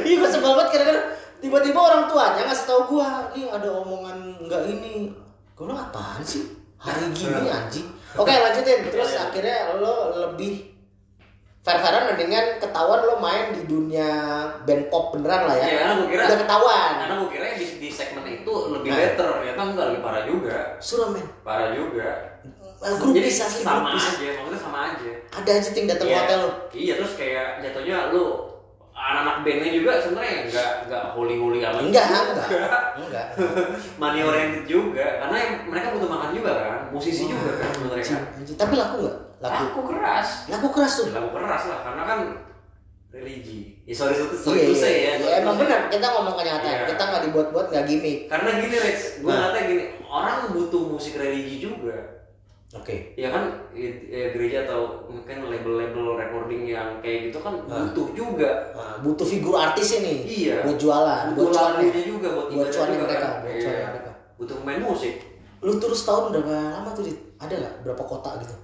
[0.08, 1.08] iya gue sebel banget kadang-kadang.
[1.44, 4.18] Tiba-tiba orang tuanya ngasih tahu gua nih ada omongan
[4.48, 5.12] nggak ini.
[5.54, 6.56] Gue bilang apaan sih?
[6.80, 7.88] Hari gini anjing.
[8.16, 8.88] Oke lanjutin.
[8.88, 9.24] Terus Iya, iya.
[9.28, 10.75] akhirnya lo lebih
[11.66, 14.10] fair-fairan mendingan ketahuan lo main di dunia
[14.62, 17.66] band pop beneran lah ya Iya, karena gue kira udah ketahuan karena gue kira di,
[17.76, 18.98] di segmen itu lebih Nah.
[19.02, 20.58] better, ternyata enggak lebih parah juga.
[20.78, 22.10] suram men Parah juga.
[22.78, 25.12] Eh, grupis Jadi sama grupis aja, maksudnya sama aja.
[25.34, 26.18] ada aja ting datang Iya.
[26.20, 28.26] hotel lo Iya, terus kayak jatuhnya lu
[29.06, 31.82] anak-anak bandnya juga sebenarnya enggak enggak holy-holy amat.
[31.84, 33.28] enggak enggak enggak
[34.02, 38.18] Money oriented juga, karena yang- mereka butuh makan juga kan, musisi juga kan mereka.
[38.56, 40.28] Tapi laku nggak laku Laku keras.
[40.48, 42.20] laku keras tuh Laku keras lah, karena kan
[43.12, 43.80] religi.
[43.86, 45.12] Ya sorry sorry sorry Iya, iya, say ya.
[45.16, 46.88] to emang benar kita ngomong kenyataan Iya.
[46.90, 49.54] kita nggak dibuat-buat nggak gimmick Karena gini Rex, gue Nah.
[49.56, 52.15] gini, orang butuh musik religi juga.
[52.76, 53.16] Oke.
[53.16, 53.90] ya kan ya,
[54.30, 57.88] gereja atau mungkin label-label recording yang kayak gitu kan Ah.
[57.88, 60.22] butuh juga Nah, butuh figur artis ini.
[60.24, 60.62] Iya.
[60.62, 61.80] Buat jualan, butuh buat cuannya.
[61.82, 63.34] lagunya juga buat Buat ibadah cuannya mereka, kan.
[63.42, 63.88] buat Iya.
[63.90, 64.12] mereka.
[64.36, 65.16] butuh main musik
[65.64, 67.18] Lu terus tahun berapa lama tuh, Dit?
[67.36, 68.56] Ada nggak berapa kota gitu?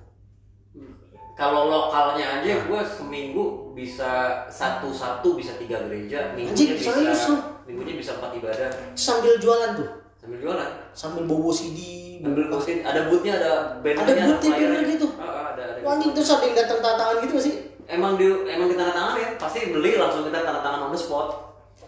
[1.31, 3.43] kalau lokalnya aja gue seminggu
[3.73, 4.11] bisa
[4.45, 7.23] satu satu bisa tiga gereja minggunya Anjing, bisa serius
[7.65, 11.79] minggunya bisa empat ibadah Sambil jualan tuh, sambil jualan sambil bobo CD,
[12.21, 15.07] sambil bobo ngusin ada bootnya ada bandnya Ada bootnya, banner gitu?
[15.11, 17.55] Ah, ah, ada ada Wah, anjing terus ada yang datang tanda tangan gitu gak sih?
[17.87, 20.99] emang di emang kita tanda tangan ya pasti beli langsung kita tanda tangan on the
[20.99, 21.27] spot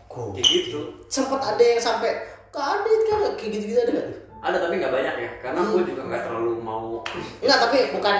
[0.05, 0.33] Kok?
[0.33, 2.11] kayak gitu Sempet ada yang sampai
[2.49, 4.17] kadit kan kayak gitu-gitu ada nggak tuh?
[4.41, 5.71] ada tapi nggak banyak ya karena Hmm.
[5.71, 7.01] gue juga nggak terlalu mau
[7.39, 8.15] Enggak, tapi bukan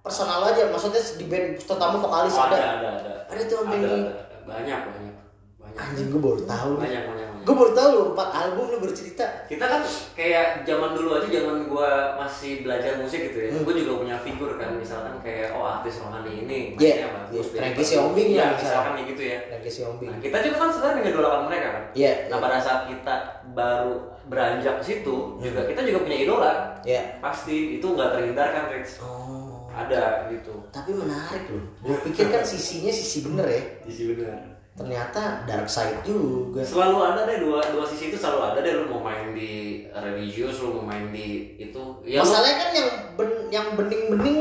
[0.00, 2.54] personal aja, maksudnya di band terutama vokalis Oh, ada.
[2.54, 4.36] ada ada ada Ada tuh ada, ada, ada.
[4.46, 5.14] banyak banyak
[5.58, 6.70] banyak Anjing gue baru tahu.
[6.78, 7.25] banyak, banyak.
[7.46, 9.46] Gue baru tahu lu empat album lu bercerita.
[9.46, 13.62] kita kan kayak zaman dulu aja zaman gua masih belajar musik gitu ya Hmm.
[13.62, 17.86] gue juga punya figur kan misalkan kayak oh artis rohani ini mainnya bagus dia Frankie.
[17.86, 18.92] Siombing lah misalkan.
[19.06, 20.08] gitu ya Dan Casey Ombing.
[20.10, 22.12] nah, kita juga kan sebenarnya mengidolakan mereka kan Iya.
[22.26, 22.42] nah iya.
[22.42, 23.14] pada saat kita
[23.54, 23.94] baru
[24.26, 25.38] beranjak ke situ Hmm.
[25.40, 27.02] juga kita juga punya idola Iya.
[27.20, 29.70] pasti itu nggak terhindarkan Rich Oh.
[29.70, 31.62] ada gitu Tapi menarik loh.
[31.80, 33.62] Gue pikir kan sisinya sisi bener ya.
[33.86, 36.60] sisi benar Ternyata dark side juga.
[36.60, 39.52] selalu ada deh dua dua sisi itu selalu ada deh lu mau main di
[39.90, 44.38] religius lu mau main di itu ya lu- Masalahnya kan yang ben, yang bening-bening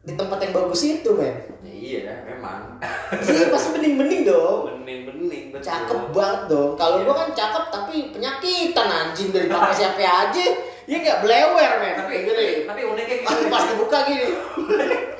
[0.00, 1.34] di tempat yang bagus itu, men.
[1.62, 2.78] iya memang
[3.12, 4.70] Iya, pasti bening-bening dong.
[4.76, 5.62] bening-bening betul.
[5.64, 6.70] Cakep banget dong.
[6.74, 7.04] Kalau Iya.
[7.04, 10.44] gua kan cakep tapi penyakitan anjing dari pakai siapa aja.
[10.82, 11.94] Iya nggak blewer, men.
[11.96, 12.46] tapi gini.
[12.64, 14.26] tapi uniknya Ah, gitu pas dibuka gini.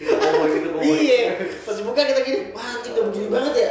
[0.00, 1.20] kita gitu Iya,
[1.60, 2.40] pas dibuka kita gini.
[2.50, 3.70] Wah, anjing udah begini banget ya.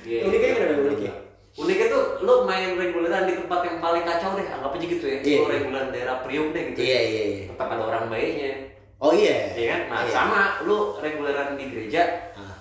[0.00, 0.80] Iya, Uniknya iya, gimana iya.
[0.80, 1.12] uniknya?
[1.56, 5.18] uniknya tuh lu main reguleran di tempat yang paling kacau deh anggap aja gitu ya
[5.18, 5.52] Iya, lu iya.
[5.56, 7.44] reguleran daerah Priok deh gitu Iya, iya, iya.
[7.48, 8.50] tetap ada orang baiknya
[8.96, 9.36] Oh iya.
[9.52, 10.12] iya kan nah Iya.
[10.12, 12.02] sama lu reguleran di gereja
[12.36, 12.60] Ah.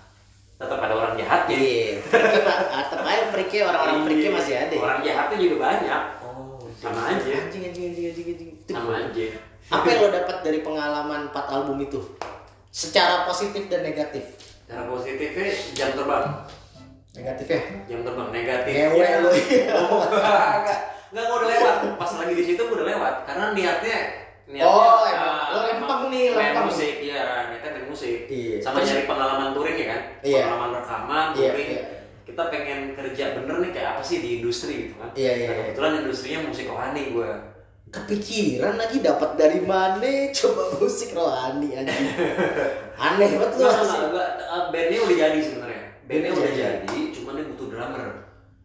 [0.55, 4.31] tetap ada orang jahatnya Iya, friki pak, tetap aja friki orang-orang friki Iya.
[4.31, 4.75] masih ada.
[4.79, 7.19] orang jahatnya juga banyak Oh, Sama aja.
[7.19, 8.49] Anjing, anjing, anjing, anjing, anjing.
[8.57, 9.25] Itu sama aja
[9.67, 11.99] Apa yang lo dapat dari pengalaman 4 album itu?
[12.75, 14.35] Secara positif dan negatif.
[14.65, 16.25] cara positifnya jam terbang
[17.13, 17.61] Negatif ya?
[17.85, 19.29] jam terbang negatif Ngewe lu.
[19.77, 20.01] oh,
[20.57, 23.97] enggak enggak gua udah lewat pas lagi di situ gua udah lewat karena niatnya
[24.45, 25.31] niatnya Oh, emang.
[25.31, 26.65] ah, Lo lempeng nih, main lempeng.
[26.67, 28.57] musik iya niatnya main musik Iya.
[28.59, 30.41] sama Terus- nyari pengalaman touring ya kan Iya.
[30.43, 31.83] pengalaman rekaman Iya, touring iya.
[32.25, 35.53] kita pengen kerja bener nih kayak apa sih di industri gitu kan Iya, iya, Nah,
[35.53, 35.63] iya.
[35.63, 37.31] kebetulan industrinya musik rohani gua
[37.85, 40.29] Kepikiran lagi dapat dari mana?
[40.33, 42.07] Coba musik rohani anjing.
[42.97, 43.65] Aneh banget lu.
[43.65, 44.29] Enggak.
[44.45, 46.85] Uh, bandnya udah jadi sebenarnya bandnya udah jadi.
[46.85, 48.05] jadi cuman dia butuh drummer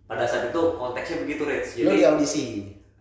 [0.05, 2.45] pada saat itu konteksnya begitu Rich jadi di audisi.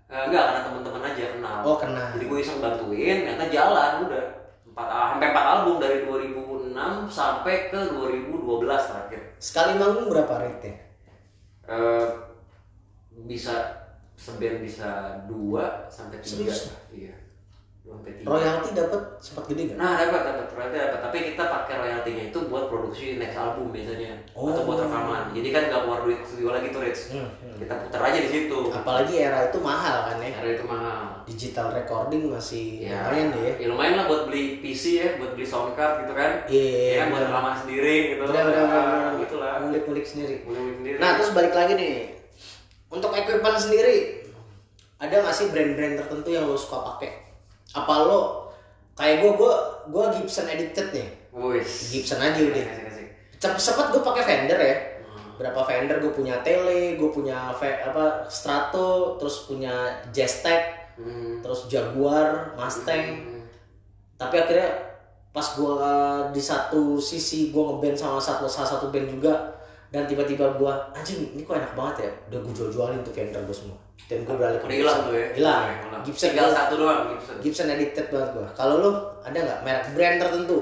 [0.10, 2.08] Eh, enggak karena teman-teman aja kenal Oh, kenal.
[2.18, 4.24] jadi gue iseng bantuin ternyata jalan udah
[4.66, 6.74] empat ah, sampai empat album dari 2006
[7.10, 10.76] sampai ke 2012 terakhir Sekali manggung berapa rate-nya?
[11.70, 12.06] Eh,
[13.24, 13.54] bisa
[14.20, 14.90] seband bisa
[15.26, 16.76] dua sampai tiga Serius?
[16.92, 17.16] iya
[17.80, 19.78] dua sampai tiga Royalti dapat sempat gede nggak?
[19.78, 24.12] nah dapat dapat royalti dapat tapi kita pakai royaltinya itu buat produksi next album biasanya
[24.30, 24.86] atau buat Oh.
[24.86, 27.58] rekaman jadi kan nggak keluar duit studio lagi tuh Rich Hmm, hmm.
[27.58, 30.30] kita putar aja di situ Apalagi era itu mahal kan ya.
[30.34, 33.54] karena itu mahal Digital recording masih ya, lumayan deh ya.
[33.56, 36.96] ya lumayan lah buat beli PC ya buat beli sound card gitu kan Iya, ya
[37.00, 37.32] kan buat bener.
[37.32, 39.14] rekaman sendiri gitu Bener, bener, bener, Ah, bener.
[39.18, 40.36] gitu lah Ngulik-ngulik sendiri.
[40.44, 41.92] Ngulik sendiri Nah terus balik lagi nih
[42.90, 44.26] Untuk equipment sendiri
[45.00, 47.24] Ada gak sih brand-brand tertentu yang lo suka pakai?
[47.74, 48.22] Apa lo
[48.94, 49.54] Kayak gue, gue,
[49.90, 51.94] gue Gibson edited nih Wis.
[51.94, 52.66] Gibson aja udah.
[53.40, 54.78] Cepet sempet gue pakai Fender ya
[55.10, 55.40] Hmm.
[55.40, 61.40] Berapa Fender gue punya Tele, gue punya apa Strato, terus punya Jaztec, Hmm.
[61.40, 63.24] terus Jaguar, Mustang.
[63.24, 63.42] Hmm.
[64.20, 64.70] Tapi akhirnya
[65.32, 65.78] pas gue
[66.36, 69.59] di satu sisi gue ngeband sama satu salah satu band juga
[69.90, 72.12] dan tiba-tiba gue anjing ini kok enak banget ya?
[72.28, 73.78] Udah gue jual-jualin tuh Fender gue semua.
[74.06, 75.28] Dan gue balik ke hilang tuh ya?
[75.34, 75.64] Hilang.
[76.02, 77.36] Gibson tinggal gua- satu doang Gibson.
[77.40, 80.58] Gibson edited banget gue kalau lo ada nggak merek brand tertentu?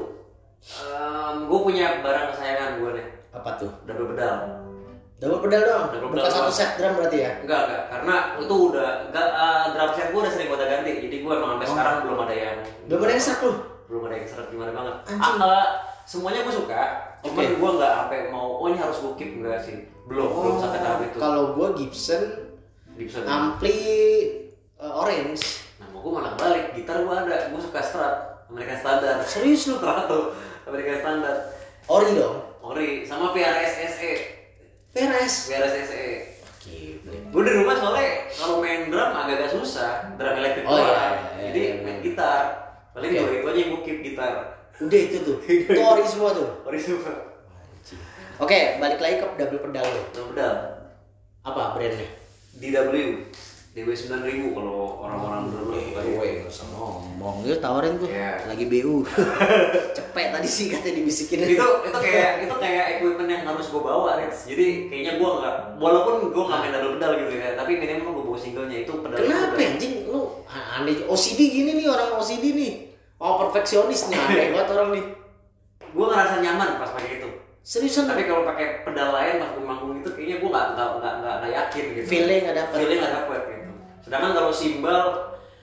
[1.47, 3.71] Gue punya barang kesayangan gue nih apa tuh?
[3.85, 4.35] Double pedal.
[5.17, 5.85] Double pedal doang?
[5.89, 6.53] Double bukan pedal satu doang.
[6.53, 7.31] set drum berarti ya?
[7.41, 7.83] Enggak enggak.
[7.89, 10.91] Karena itu udah enggak uh, drum set gue udah sering gue ganti.
[11.03, 11.71] Jadi gue emang sampai Oh.
[11.71, 13.53] sekarang belum ada yang belum ada yang serak lo
[13.87, 14.95] belum ada yang seret gimana banget.
[15.07, 15.39] Anjing.
[15.39, 15.67] Ah, eh,
[16.03, 16.81] semuanya gue suka
[17.27, 17.55] cuman Oke.
[17.55, 19.77] gue nggak sampai mau oh ini harus gue keep enggak sih.
[20.05, 21.15] Belum belum sampai tahap itu.
[21.15, 22.23] Oh, kalau gue Gibson
[22.95, 23.23] Gibson.
[23.27, 23.77] ampli
[24.75, 25.43] uh, orange.
[25.77, 28.15] Nah mau gue malah balik gitar gue ada gue suka strat
[28.47, 29.19] American Standard.
[29.23, 30.19] Serius lo Strato
[30.63, 31.39] American Standard.
[31.87, 32.37] Ori dong?
[32.59, 34.11] Ori sama PRS SE
[34.91, 36.05] PRS PRS SE
[36.59, 37.11] Gila.
[37.31, 40.91] gue di rumah soalnya kalau main drum agak-agak susah drum elektrik Oh, doang.
[40.91, 42.03] iya, iya, jadi iya, main iya.
[42.03, 42.43] gitar.
[42.91, 44.33] Paling dua itu aja yang gue keep gitar
[44.77, 45.37] Udah itu tuh.
[45.49, 46.49] Itu ori semua tuh.
[46.65, 47.11] Ori semua
[48.37, 50.01] Oke, balik lagi ke double pedal lo.
[50.13, 50.51] nah udah
[51.41, 52.05] Apa brandnya?
[52.61, 52.93] DW
[53.73, 56.01] DW 9000 kalau orang-orang dulu suka
[56.45, 57.45] usah ngomong.
[57.45, 58.09] Dia tawarin tuh.
[58.09, 58.45] Iya.
[58.45, 59.05] Lagi BU.
[59.97, 61.45] Cepet tadi sih katanya dibisikin.
[61.45, 64.49] itu itu kayak itu kayak equipment yang harus gue bawa Reds.
[64.49, 68.23] jadi kayaknya gue nggak walaupun gue nggak main double pedal gitu ya tapi minimal gue
[68.25, 72.73] bawa singlenya itu pedal Kenapa anjing lu aneh OCD gini nih orang OCD nih.
[73.17, 74.17] Oh perfeksionis nih
[74.53, 75.06] banget orang nih.
[75.88, 77.30] gue ngerasa nyaman pas pakai itu
[77.62, 81.13] Seriusan tapi kalau pakai pedal lain pas gue manggung itu kayaknya gue nggak nggak nggak
[81.19, 82.75] nggak yakin gitu feeling nggak dapet.
[82.77, 83.71] feeling nggak dapet gitu
[84.06, 85.01] sedangkan kalau simbal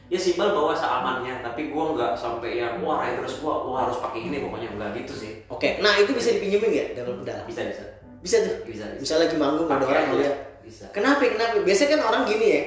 [0.04, 4.20] ya simbal bawa seamannya tapi gue nggak sampai yang wah riders gue wah harus pakai
[4.22, 7.40] ini pokoknya nggak gitu sih Oke, nah itu bisa dipinjemin ya double pedal?
[7.46, 7.84] bisa bisa
[8.20, 8.56] Bisa tuh.
[8.64, 10.36] bisa bisa Bisa lagi manggung ada orang ngeliat.
[10.60, 11.24] bisa Kenapa?
[11.24, 11.60] Kenapa?
[11.60, 12.62] Biasanya kan orang gini ya,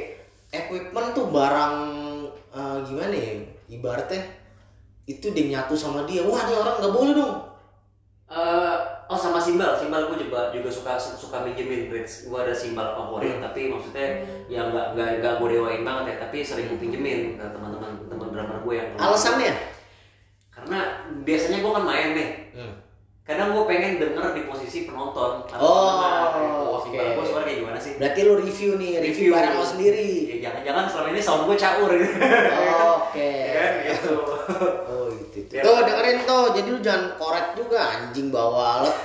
[0.55, 1.75] equipment tuh barang
[2.53, 3.33] eh, gimana ya?
[3.67, 4.21] Ibaratnya
[5.07, 6.21] itu dia nyatu sama dia.
[6.21, 7.33] Wah, ini orang nggak boleh dong.
[8.27, 8.75] Eh,
[9.07, 12.27] oh sama simbal, simbal gue juga juga suka suka minjemin bridge.
[12.27, 16.43] Gue ada simbal favorit, tapi maksudnya yang nggak nggak nggak gue dewain banget ya, tapi
[16.43, 19.53] sering gue pinjemin ke teman-teman teman drummer gue yang Alasannya?
[20.51, 20.79] karena
[21.21, 22.73] biasanya gue kan main nih, Hmm.
[23.23, 26.89] kadang gue pengen denger di posisi penonton Oh, oh, oke.
[26.89, 27.95] simbal gue suara kayak gimana sih?
[27.95, 30.07] Berarti lu review nih, review, barang lo sendiri.
[30.27, 32.11] Ya, jangan-jangan selama ini sound gue caur gitu.
[32.91, 33.31] Oke.
[33.47, 33.73] Ya kan
[35.37, 35.51] gitu.
[35.53, 35.53] Itu.
[35.53, 38.97] Biar- Tuh dengerin tuh, jadi lu jangan korek juga anjing bawa alat.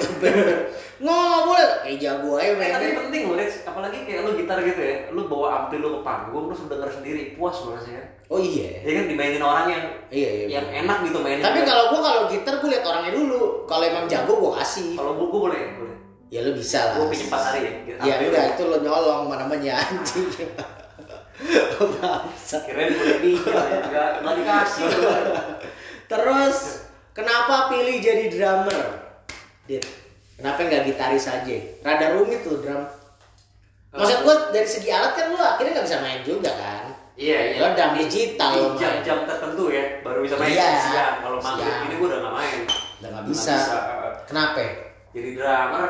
[1.02, 3.66] Nggak boleh, kayak jago aja Eh, tapi penting loh, Lex.
[3.66, 7.34] apalagi kayak lu gitar gitu ya, lu bawa ampli lu ke panggung, lu denger sendiri,
[7.34, 8.06] puas loh rasanya.
[8.30, 8.80] Oh iya.
[8.80, 10.46] Ya kan dimainin orang yang Iya iya.
[10.56, 11.44] yang enak gitu mainnya.
[11.44, 13.66] Tapi kalau gua kalau gitar gua lihat orangnya dulu.
[13.66, 14.94] Kalau emang jago gua kasih.
[14.96, 15.96] kalau buku boleh, boleh.
[16.32, 16.96] Ya lu bisa lah.
[16.96, 17.72] Gue pinjem pas hari ya.
[18.00, 18.32] Ya Ambil.
[18.32, 20.32] udah itu lo nyolong mana namanya anjing.
[22.62, 23.80] Kirain boleh pinjam ya,
[24.16, 24.86] enggak dikasih.
[26.12, 26.56] Terus
[27.12, 28.82] kenapa pilih jadi drummer?
[29.64, 29.84] Dit.
[30.36, 31.56] Kenapa nggak gitaris aja?
[31.80, 32.84] Rada rumit tuh drum.
[33.92, 36.84] Maksud gua dari segi alat kan lu akhirnya nggak bisa main juga kan?
[37.14, 37.58] Iya, iya.
[37.60, 38.80] Lo drum digital Di lo main.
[38.80, 41.16] jam-jam tertentu ya, baru bisa main Iya, siang.
[41.20, 41.80] Kalau siang.
[41.86, 42.58] ini gue udah nggak main.
[42.64, 43.56] Udah nggak Nggak bisa.
[44.26, 44.60] Kenapa?
[45.12, 45.86] Jadi drummer,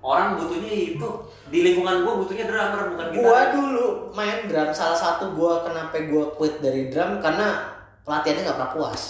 [0.00, 1.08] orang butuhnya itu
[1.50, 3.20] di lingkungan gue butuhnya drummer bukan gitar.
[3.20, 7.76] Gua dulu main drum salah satu gua kenapa gua quit dari drum karena
[8.10, 9.02] pelatihannya nggak pernah puas.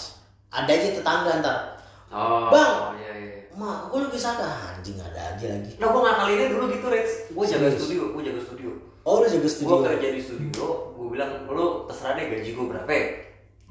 [0.53, 1.57] Ada aja tetangga ntar.
[2.13, 3.01] Oh, Bang.
[3.01, 3.31] iya iya.
[3.57, 5.73] Mak, gue lagi sana anjing ada aja lagi.
[5.75, 7.13] Nah, gue ngakalinnya dulu gitu, Reds.
[7.33, 8.69] Gue jaga studio, gue jaga studio.
[9.01, 9.75] Oh, lu jaga Gue studio.
[9.81, 13.05] kerja di studio, gue bilang, lo terserah deh gaji gue berapa ya?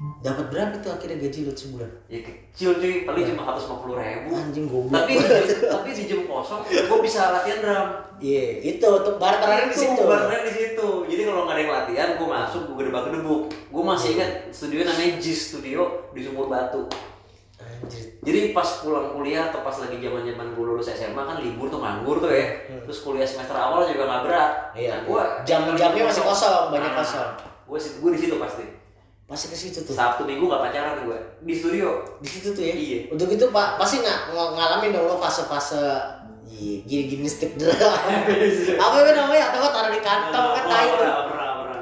[0.01, 1.91] Dapat berapa tuh akhirnya gaji lu sebulan?
[2.09, 4.29] Ya kecil cuy, paling cuma 150 ribu.
[4.33, 4.97] Anjing goblok.
[4.97, 7.89] Tapi di, tapi di jam kosong, gue bisa latihan drum.
[8.17, 10.01] Iya, itu tuh barteran di situ.
[10.01, 10.89] barternya di situ.
[11.05, 13.41] Jadi kalau nggak ada yang latihan, gue masuk, gue gedebak gedebuk.
[13.69, 15.81] Gue masih ingat studio namanya Jis Studio
[16.17, 16.89] di Sumur Batu.
[17.61, 18.17] Anjir.
[18.25, 21.77] Jadi pas pulang kuliah atau pas lagi zaman zaman gue lulus SMA kan libur tuh
[21.77, 22.45] nganggur tuh ya.
[22.89, 24.51] Terus kuliah semester awal juga nggak berat.
[24.73, 24.81] Hmm.
[24.81, 24.89] Iya.
[24.97, 27.29] Nah, gua Jam-jamnya masih kosong, banyak Nah, kosong.
[27.69, 28.80] Gue gue di situ pasti.
[29.31, 29.95] Pasti ke situ tuh.
[29.95, 31.15] Sabtu minggu gak pacaran gue
[31.47, 32.03] di studio.
[32.19, 32.75] Di situ tuh ya.
[32.75, 32.99] Iya.
[33.07, 35.79] Untuk itu Pak pasti nggak ng- ngalamin dong lo fase-fase
[36.83, 37.71] gini-gini stick drum.
[38.83, 39.43] Apa itu namanya?
[39.49, 41.07] Atau nggak taruh di kantong kan tai tuh.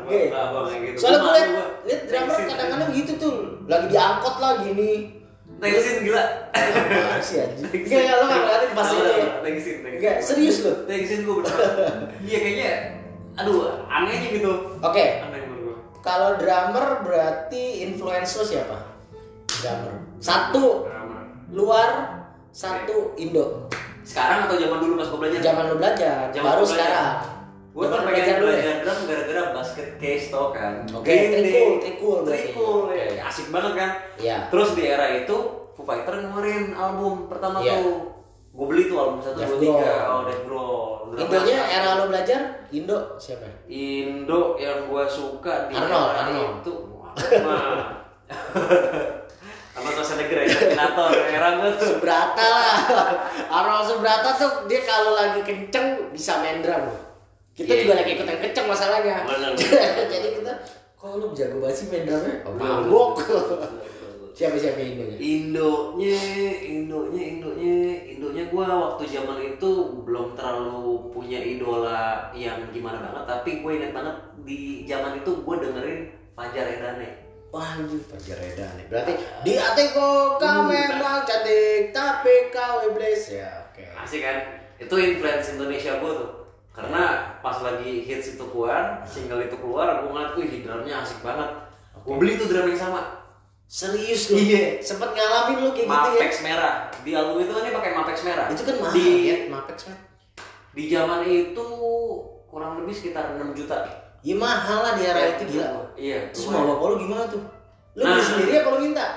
[0.09, 0.97] gitu.
[1.01, 1.49] Soalnya gue liat,
[1.85, 3.35] liat drummer kadang-kadang gitu tuh
[3.69, 5.19] Lagi diangkot lah gini
[5.59, 6.23] Thanksin gila.
[6.55, 7.67] Apaan sih anjing?
[7.67, 9.75] Enggak, enggak, lo nggak ngeliatin pas itu ya thanksin.
[9.83, 10.71] Enggak, serius lo?
[10.87, 11.59] Thanksin gue bener.
[12.23, 12.71] Iya kayaknya,
[13.35, 14.51] aduh aneh aja gitu.
[14.79, 15.28] Oke, gue.
[15.99, 18.77] Kalau drummer berarti influence lo siapa?
[19.47, 21.17] Drummer Satu Drama.
[21.49, 21.89] luar,
[22.49, 23.67] satu Indo
[24.01, 25.41] Sekarang atau zaman dulu pas gue belajar?
[25.43, 26.73] Zaman lo belajar, Zaman baru gua belajar.
[26.73, 27.11] sekarang
[27.69, 28.55] Gue tuh belajar pengen dulu ya?
[28.57, 30.73] belajar drum gara-gara basket case tau kan.
[30.89, 32.17] Oke, Green trikul, trikul.
[32.25, 33.05] Trikul, ya.
[33.07, 33.17] Oke.
[33.21, 33.89] Asik banget kan.
[34.17, 35.37] Iya Terus di era itu
[35.73, 37.77] Foo Fighter ngeluarin album pertama Iya.
[37.77, 38.18] tuh.
[38.59, 39.91] Gue beli tuh album satu dua tiga.
[40.05, 41.15] Oh, Death Growl.
[41.15, 43.47] Indonya era lo belajar, Indo siapa?
[43.65, 46.51] Indo yang gue suka di Arnold, era Arnold.
[46.59, 46.73] itu.
[46.91, 47.15] Wah.
[49.71, 51.87] Arnold Schwarzenegger ya, Terminator era gue tuh.
[51.95, 52.77] Subrata lah
[53.47, 56.83] Arnold Subrata tuh dia kalau lagi kenceng bisa main drum
[57.55, 57.81] Kita Iya.
[57.81, 59.23] juga lagi ikutan kenceng masalahnya
[60.11, 60.51] Jadi kita,
[60.93, 62.43] kok lu jago banget sih main drumnya?
[62.45, 63.23] Mabok
[64.29, 64.37] benar.
[64.37, 65.17] Siapa-siapa Indonya?
[65.17, 66.19] Indonya,
[66.61, 69.71] Indonya, Indonya, Indonya gue waktu zaman itu
[70.05, 74.15] belum terlalu punya idola yang gimana banget, tapi gue ingat banget
[74.45, 76.01] di zaman itu gue dengerin
[76.37, 77.29] Fajar Edane.
[77.49, 83.65] Wah anjing Fajar Reda nih Berarti di hatiku kau memang cantik Tapi kau iblis Ya
[83.65, 84.37] oke Asik kan?
[84.77, 86.31] Itu influence Indonesia gue tuh.
[86.71, 91.67] Karena pas lagi hits itu keluar, single itu keluar, gue ngeliat, wih drumnya asik banget.
[92.07, 93.18] Gue beli tuh drum yang sama.
[93.69, 94.41] Serius lu?
[94.41, 94.81] Iya.
[94.81, 96.17] Sempet ngalamin lu kayak gitu ya?
[96.17, 96.75] Mapex merah.
[97.05, 98.45] Di album itu kan dia pakai Mapex merah.
[98.49, 99.97] Itu kan mahal di, ya, Mapex kan?
[100.73, 101.67] Di zaman itu
[102.49, 103.77] kurang lebih sekitar 6 juta.
[104.25, 105.67] Ya mahal lah di era Ya, itu gila.
[105.93, 106.19] Iya.
[106.33, 106.65] Terus lumayan.
[106.65, 107.43] mau bapak lu gimana tuh?
[107.93, 108.11] Lu Nah.
[108.17, 109.07] beli sendiri apa lu minta?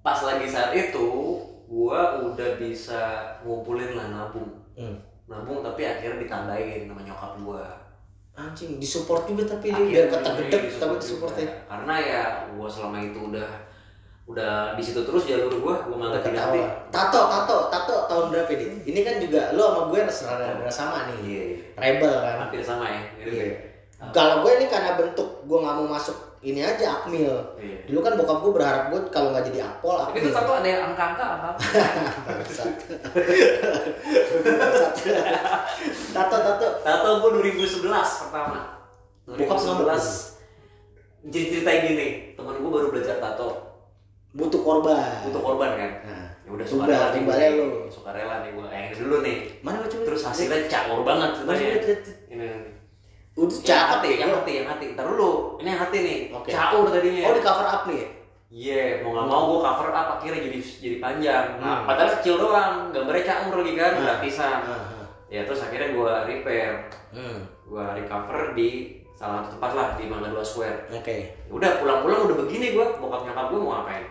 [0.00, 1.06] Pas lagi saat itu
[1.68, 3.02] gua udah bisa
[3.44, 4.64] ngumpulin lah nabung.
[4.72, 4.96] Hmm.
[5.28, 7.62] Nabung tapi akhirnya ditandain sama nyokap gua.
[8.36, 11.00] Anjing, disupport juga tapi dia biar kata gede disupport tapi juga.
[11.00, 11.48] disupportnya.
[11.64, 12.22] Karena ya
[12.52, 13.48] gua selama itu udah
[14.26, 16.20] udah di situ terus jalur gua gua nggak.
[16.28, 16.68] Ketawa.
[16.92, 18.84] Tato, tato, tato tahun berapa dit?
[18.84, 21.18] Ini kan juga lu sama gue rada sama nih.
[21.24, 21.44] Iya.
[21.80, 22.34] Rebel kan.
[22.44, 23.02] Hampir sama ya.
[23.24, 23.44] Iya.
[23.48, 23.56] ya?
[24.12, 27.34] Kalau gue ini karena bentuk gue nggak mau masuk ini aja akmil.
[27.58, 27.76] Iya.
[27.86, 30.22] Dulu kan bokap gue berharap gue kalau nggak jadi akpol Tapi akmil.
[30.22, 31.50] itu tato ada yang angka-angka apa?
[36.12, 36.66] Tato, tato.
[36.80, 37.82] Tato gua 2011
[38.22, 38.58] pertama.
[39.26, 39.86] Bokap ngamuk.
[39.90, 40.38] 2011.
[41.26, 43.48] Jadi cerita gini, temen gua baru belajar tato,
[44.30, 45.26] Butuh korban.
[45.26, 45.92] butuh korban kan.
[46.04, 47.26] Nah, Ya udah suka rela nih
[47.58, 47.90] lu.
[47.90, 48.70] Suka rela nih gua.
[48.70, 49.36] Eh, ini dulu nih.
[49.60, 50.02] mana lu coba?
[50.06, 51.30] Terus hasilnya caur banget.
[51.42, 52.46] Ini
[53.36, 54.84] Udah Yang cakep hati, yang hati, yang hati.
[54.96, 56.18] Ntar dulu, ini yang hati nih.
[56.32, 56.48] Oke.
[56.48, 57.22] Caur tadinya.
[57.28, 58.08] Oh di cover up nih ya?
[58.46, 61.46] Iya, mau nggak mau gue cover up akhirnya jadi jadi panjang.
[61.60, 61.84] Nah, Hmm.
[61.84, 64.04] padahal kecil doang, gambarnya caur lagi kan, Hmm.
[64.04, 64.60] gratisan.
[64.64, 64.84] Ah,
[65.26, 67.42] Ya terus akhirnya gue repair, Hmm.
[67.66, 68.70] gue recover di
[69.12, 70.86] salah satu tempat lah di Mangga Dua Square.
[70.94, 71.16] Oke.
[71.34, 74.06] Ya Udah pulang-pulang udah begini gue, bokap nyokap gue mau ngapain?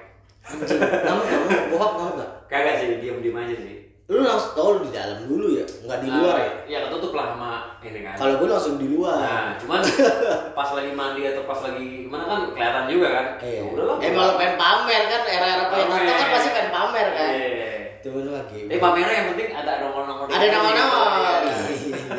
[0.46, 2.32] Anjing, kamu kamu bokap kamu nggak?
[2.46, 3.75] Kagak sih, diem diem aja sih.
[4.06, 6.52] Lu langsung tau lu di dalam dulu ya, nggak di luar ya?
[6.70, 8.13] Ya ketutup lah sama ini kan.
[8.13, 9.18] Kalau gue langsung di luar.
[9.18, 9.82] Nah, cuman
[10.58, 13.26] pas lagi mandi atau pas lagi gimana kan kelihatan juga kan.
[13.41, 13.58] Iya.
[13.58, 13.96] Ya udah lah.
[14.06, 16.30] Eh malu pengen pamer kan, era-era punya tato kan Pamer.
[16.38, 17.30] pasti pengen pamer kan.
[17.34, 17.70] Iya.
[18.06, 18.60] Temen lu lagi.
[18.70, 20.26] Tapi pamernya yang penting ada nomor-nomor.
[20.30, 20.98] Ada nama-nama.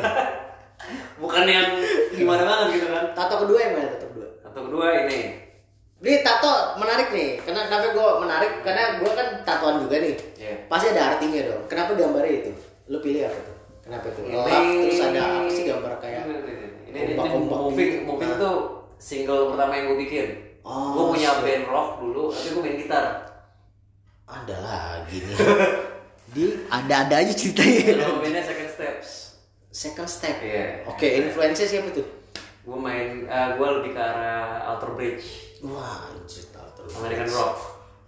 [1.23, 1.67] Bukan yang
[2.11, 3.05] gimana banget gitu kan.
[3.15, 4.27] tato kedua yang mana tato kedua?
[4.43, 5.46] Atau kedua ini.
[5.97, 7.41] Ini tato menarik nih.
[7.41, 8.51] Karena kenapa gue menarik?
[8.61, 10.15] Karena gue kan tatoan juga nih.
[10.37, 10.53] Ya.
[10.69, 11.63] Pasti ada artinya dong.
[11.65, 12.51] Kenapa gambarnya itu?
[12.87, 13.55] Lu pilih apa tuh?
[13.81, 14.21] Kenapa itu?
[14.21, 14.51] Ini- Love,
[14.83, 16.53] terus ada apa sih gambar kayak ini ini,
[16.85, 18.03] ini, ini Ombak-ombak moving gitu.
[18.05, 18.37] moving Nah.
[18.37, 18.57] tuh
[18.97, 20.27] single pertama yang gue bikin.
[20.61, 23.05] Oh, gue punya band rock dulu, tapi gue main gitar.
[24.27, 25.37] ada lagi nih.
[26.27, 27.95] Di ada-ada aja ceritanya.
[27.95, 29.09] Nama bandnya Second Steps.
[29.71, 30.35] Second step.
[30.43, 30.83] Iya.
[30.83, 32.03] Oke, influencer siapa tuh?
[32.61, 33.23] Gue main,
[33.55, 36.85] gue lebih ke arah Alter Bridge, Wah, anjir tato.
[36.85, 37.55] American Rock,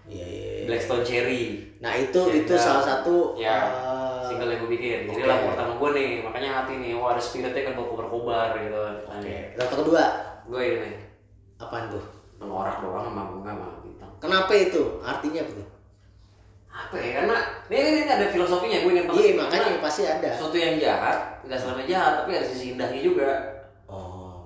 [0.05, 0.51] Iya, iya.
[0.61, 0.65] iya.
[0.69, 1.43] Blackstone Cherry.
[1.81, 2.39] Nah, itu Cendal.
[2.41, 4.99] itu salah satu ya eh, single yang gue bikin.
[5.05, 5.29] Jadi oke.
[5.29, 8.79] lagu pertama gue nih, makanya hati nih, wah ada spiritnya kan berkobar-kobar gitu.
[9.05, 9.35] Oke.
[9.55, 10.03] Tato kedua
[10.49, 10.93] Gue ini nih,
[11.57, 12.01] apaan tuh?
[12.39, 14.11] mengorak doang sama bunga sama bintang.
[14.17, 14.81] Kenapa itu?
[15.03, 15.67] Artinya apa tuh?
[16.69, 17.11] Apa ya?
[17.19, 19.19] Karena ini, ini, ini ada filosofinya gue ingat banget.
[19.21, 20.29] Iya, makanya pasti ada.
[20.31, 23.29] Sesuatu yang jahat, nggak selamanya jahat, tapi ada sisi indahnya juga.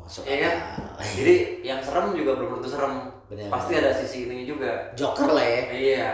[0.03, 0.55] Oh, masuk Iya kan?
[1.17, 2.93] Jadi yang serem juga belum tentu serem.
[3.31, 3.47] Benar.
[3.47, 4.71] Pasti ada sisi ininya juga.
[4.99, 5.61] Joker lah ya.
[5.71, 6.07] Iya.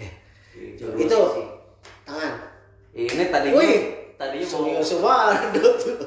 [0.54, 1.18] Gitu, Itu.
[1.18, 1.42] sisi.
[2.06, 2.32] Tangan.
[2.94, 3.78] Ini tadi Wih,
[4.14, 5.98] tadinya mau Semua ada tuh.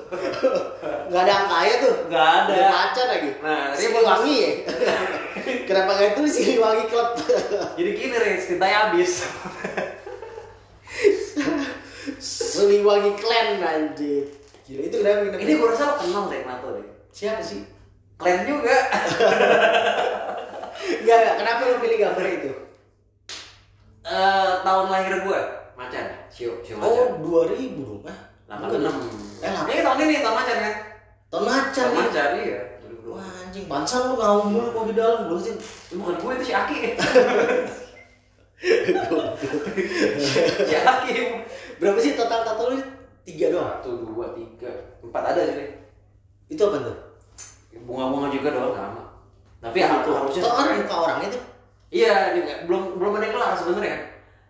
[1.12, 1.96] Gak ada angkanya tuh.
[2.08, 2.54] nggak ada.
[2.56, 3.30] Ada kaca lagi.
[3.44, 4.52] Nah, tadi mau wangi ya.
[5.68, 7.20] Kenapa gak itu sili wangi klub?
[7.76, 9.28] Jadi gini Riz, tintanya habis.
[12.24, 14.32] sili wangi clan anjir.
[14.64, 15.44] Gila itu kenapa kenapa?
[15.44, 16.88] Ini gue rasa lo kenal deh Nato deh.
[17.18, 17.66] Siapa sih?
[18.16, 18.78] Klan juga.
[20.78, 21.36] Enggak, enggak.
[21.42, 22.52] Kenapa lu pilih gambar itu?
[24.06, 25.40] Eh tahun lahir gue,
[25.74, 26.06] macan.
[26.30, 27.18] Sio, sio macan.
[27.18, 28.06] Oh, 2000 dong.
[28.06, 28.14] Ah,
[28.48, 28.96] Delapan enam.
[29.42, 29.68] Eh, delapan.
[29.68, 30.76] Ini tahun ini tahun macan kan?
[31.28, 32.00] tahun macan Tahun nih.
[32.06, 32.60] macan iya.
[33.08, 35.54] Wah, anjing, pansan lu ngawur mulu kok di dalam gue sih.
[35.96, 36.78] Bukan gue itu si Aki.
[40.68, 41.14] si Aki.
[41.80, 42.78] Berapa sih total tato lu?
[43.28, 43.80] Tiga doang.
[43.80, 44.72] Satu, dua, tiga,
[45.04, 45.68] empat ada sih.
[46.48, 46.98] Itu apa tuh?
[47.86, 49.04] Bunga-bunga juga doang sama.
[49.62, 50.42] Tapi ya, harusnya.
[50.48, 51.40] Orang muka orang itu.
[51.88, 53.98] Iya, nggak- belum belum ada kelar sebenarnya.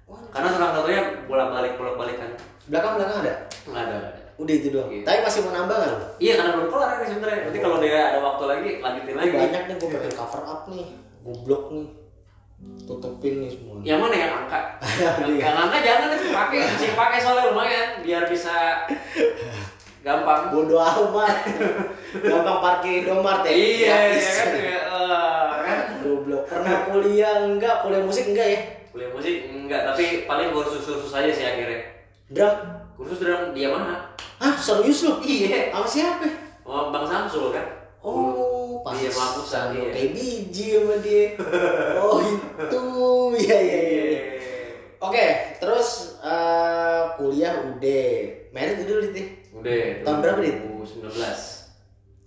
[0.08, 2.32] Karena tukang tatonya bolak-balik bolak-balik kan.
[2.68, 3.34] belakang belakang ada.
[3.68, 3.98] Nggak ada.
[4.38, 4.90] Udah itu doang.
[4.92, 5.04] Iya.
[5.08, 5.98] Tapi masih mau nambah lu?
[6.22, 7.40] Iya, karena belum kelar ini sebenarnya.
[7.48, 9.30] Nanti kalau dia ada waktu lagi, lanjutin lagi.
[9.34, 10.86] Banyak nih gue pengen cover up nih.
[11.26, 11.88] Goblok nih.
[12.90, 13.76] Tutupin nih semua.
[13.86, 14.60] Yang mana yang angka?
[15.22, 18.56] yang, yang angka jangan itu pakai, sih pakai soalnya lumayan biar bisa
[20.08, 20.42] gampang.
[20.56, 21.36] Bodoh amat.
[22.24, 23.52] Gampang parkir Indomaret ya.
[23.52, 25.80] Iya, ya kan, ya, eh, kan?
[26.00, 26.44] Goblok.
[26.48, 27.84] Pernah kuliah enggak?
[27.84, 28.60] Kuliah musik enggak ya?
[28.96, 31.80] Kuliah musik enggak, tapi paling kursus-kursus aja sih akhirnya.
[32.32, 32.56] Drum.
[32.96, 34.16] Kursus drum dia mana?
[34.40, 35.20] Hah, serius lu?
[35.22, 36.28] Iya, Sama siapa?
[36.64, 37.66] oh, Bang Samsul kan?
[38.02, 39.92] Oh, pas Iya, sama Pusat, lu iya.
[39.92, 41.26] kayak biji sama dia.
[42.00, 42.84] Oh, itu.
[43.38, 44.02] Iya, iya, iya.
[44.08, 44.22] iya.
[44.98, 45.26] Oke,
[45.62, 48.10] terus eh, kuliah udah.
[48.50, 49.28] Merit udah udah deh.
[49.58, 49.84] Udah.
[50.06, 50.56] Tahun berapa, Dit?
[50.64, 51.58] 2019.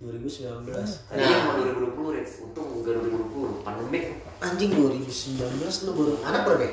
[0.00, 0.72] 2019.
[1.06, 4.04] Tadinya Nah, mau 2020 Rich, untung enggak 2020, pandemik.
[4.40, 6.64] anjing 2019 lu baru anak berapa?
[6.64, 6.72] ya?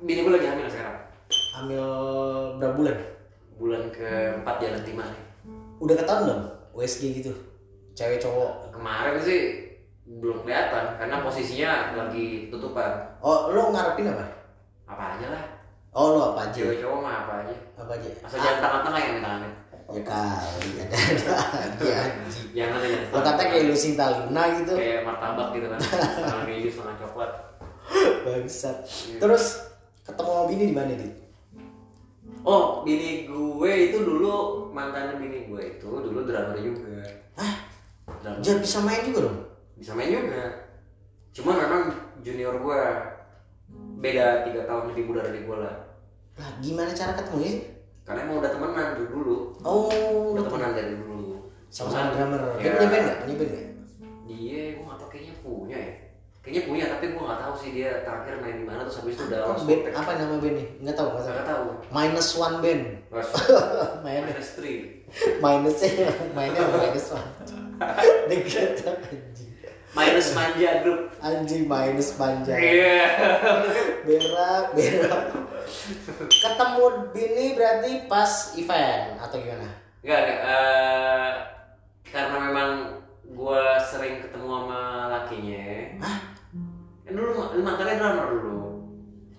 [0.00, 0.96] Bini gue lagi hamil sekarang.
[1.52, 1.84] Hamil
[2.56, 2.96] berapa bulan?
[3.60, 5.22] Bulan keempat jalan lima nih.
[5.78, 6.40] Udah ketahuan belum?
[6.72, 7.32] USG gitu.
[7.92, 8.72] Cewek cowok.
[8.72, 9.40] Kemarin sih
[10.08, 13.20] belum kelihatan karena posisinya lagi tutupan.
[13.20, 14.26] Oh, lo ngarepin apa?
[14.88, 15.44] Apa aja lah.
[15.92, 16.56] Oh, lo apa aja?
[16.56, 17.56] Cewek cowok mah apa aja.
[17.76, 18.08] Apa aja?
[18.24, 19.52] Asal jangan tengah-tengah yang amit-amit.
[19.92, 21.32] Ya kali ada ada
[21.68, 22.48] aja anjing.
[22.56, 22.98] Jangan aja.
[23.12, 24.72] Lo kata kayak lu Sinta Luna gitu.
[24.72, 25.78] kayak martabak gitu kan.
[25.84, 27.30] Setengah keju, setengah coklat.
[28.24, 28.76] Bangsat.
[29.20, 29.44] Terus
[30.08, 31.12] ketemu sama bini di mana, Dit?
[32.42, 37.04] Oh, bini gue itu dulu mantan bini gue itu dulu drummer juga.
[37.36, 37.54] Hah?
[38.24, 38.40] Drummer.
[38.40, 39.38] Jangan bisa main juga dong.
[39.76, 40.72] Bisa main juga.
[41.36, 41.82] Cuman memang
[42.24, 42.80] junior gue
[43.98, 45.74] beda tiga tahun lebih muda dari gue lah.
[46.32, 47.56] Lah, gimana cara ketemu sih?
[48.02, 49.36] Karena emang udah temenan dari dulu.
[49.62, 51.52] Oh, Udah temenan dari dulu.
[51.68, 52.40] sama-sama drummer.
[52.56, 52.72] Dia Ya.
[52.74, 53.18] punya band nggak?
[53.22, 53.66] Punya band nggak?
[54.22, 55.92] Dia, gue gak tau kayaknya punya ya.
[56.42, 59.24] Kayaknya punya, tapi gue gak tahu sih dia terakhir main di mana terus habis itu
[59.30, 60.66] udah Oh, lost band apa nama bandnya?
[60.82, 61.32] Nggak tahu, nggak tahu.
[61.32, 61.64] Gak tahu.
[61.94, 62.82] Minus one band.
[63.08, 63.30] Minus,
[64.04, 64.78] minus three.
[65.38, 67.28] minusnya, mainnya minus one.
[67.42, 68.42] Anjing.
[69.92, 71.12] Minus manja grup.
[71.20, 72.56] Anjing minus panjang.
[72.56, 73.04] Iya.
[74.08, 75.22] Berak, berak.
[76.32, 79.68] Ketemu bini berarti pas event atau gimana?
[80.00, 80.40] Enggak, enggak.
[80.48, 81.30] Eh,
[82.08, 82.70] karena memang
[83.22, 84.80] gue sering ketemu sama
[85.12, 85.64] lakinya.
[86.00, 86.18] Hah?
[87.04, 88.60] Kan dulu ma- mantannya drummer dulu.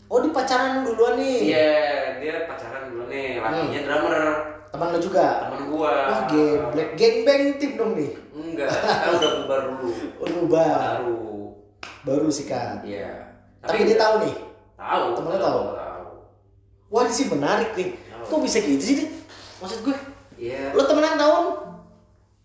[0.06, 1.40] Oh di pacaran duluan nih.
[1.50, 1.74] Iya,
[2.22, 3.42] dia pacaran dulu nih.
[3.42, 4.26] Lakinya drummer.
[4.74, 5.28] Teman lo juga.
[5.46, 5.94] Temen gua.
[6.10, 8.10] Wah geblek, geng bang tim dong nih.
[8.34, 9.88] Enggak, kan udah bubar dulu.
[10.18, 10.74] Oh, Rubah.
[10.98, 11.18] Baru.
[12.02, 12.82] Baru sikat.
[12.82, 13.38] Iya.
[13.62, 14.34] Tapi dia tahu nih.
[14.74, 15.04] Tahu.
[15.14, 15.62] Temennya tahu?
[15.72, 16.04] Tahu.
[16.90, 17.94] Wah ini sih menarik nih.
[17.94, 18.26] Tahu.
[18.28, 18.98] Kok bisa gitu sih?
[19.62, 19.96] Maksud gue,
[20.36, 20.74] Iya.
[20.74, 21.46] lo temenan tahun?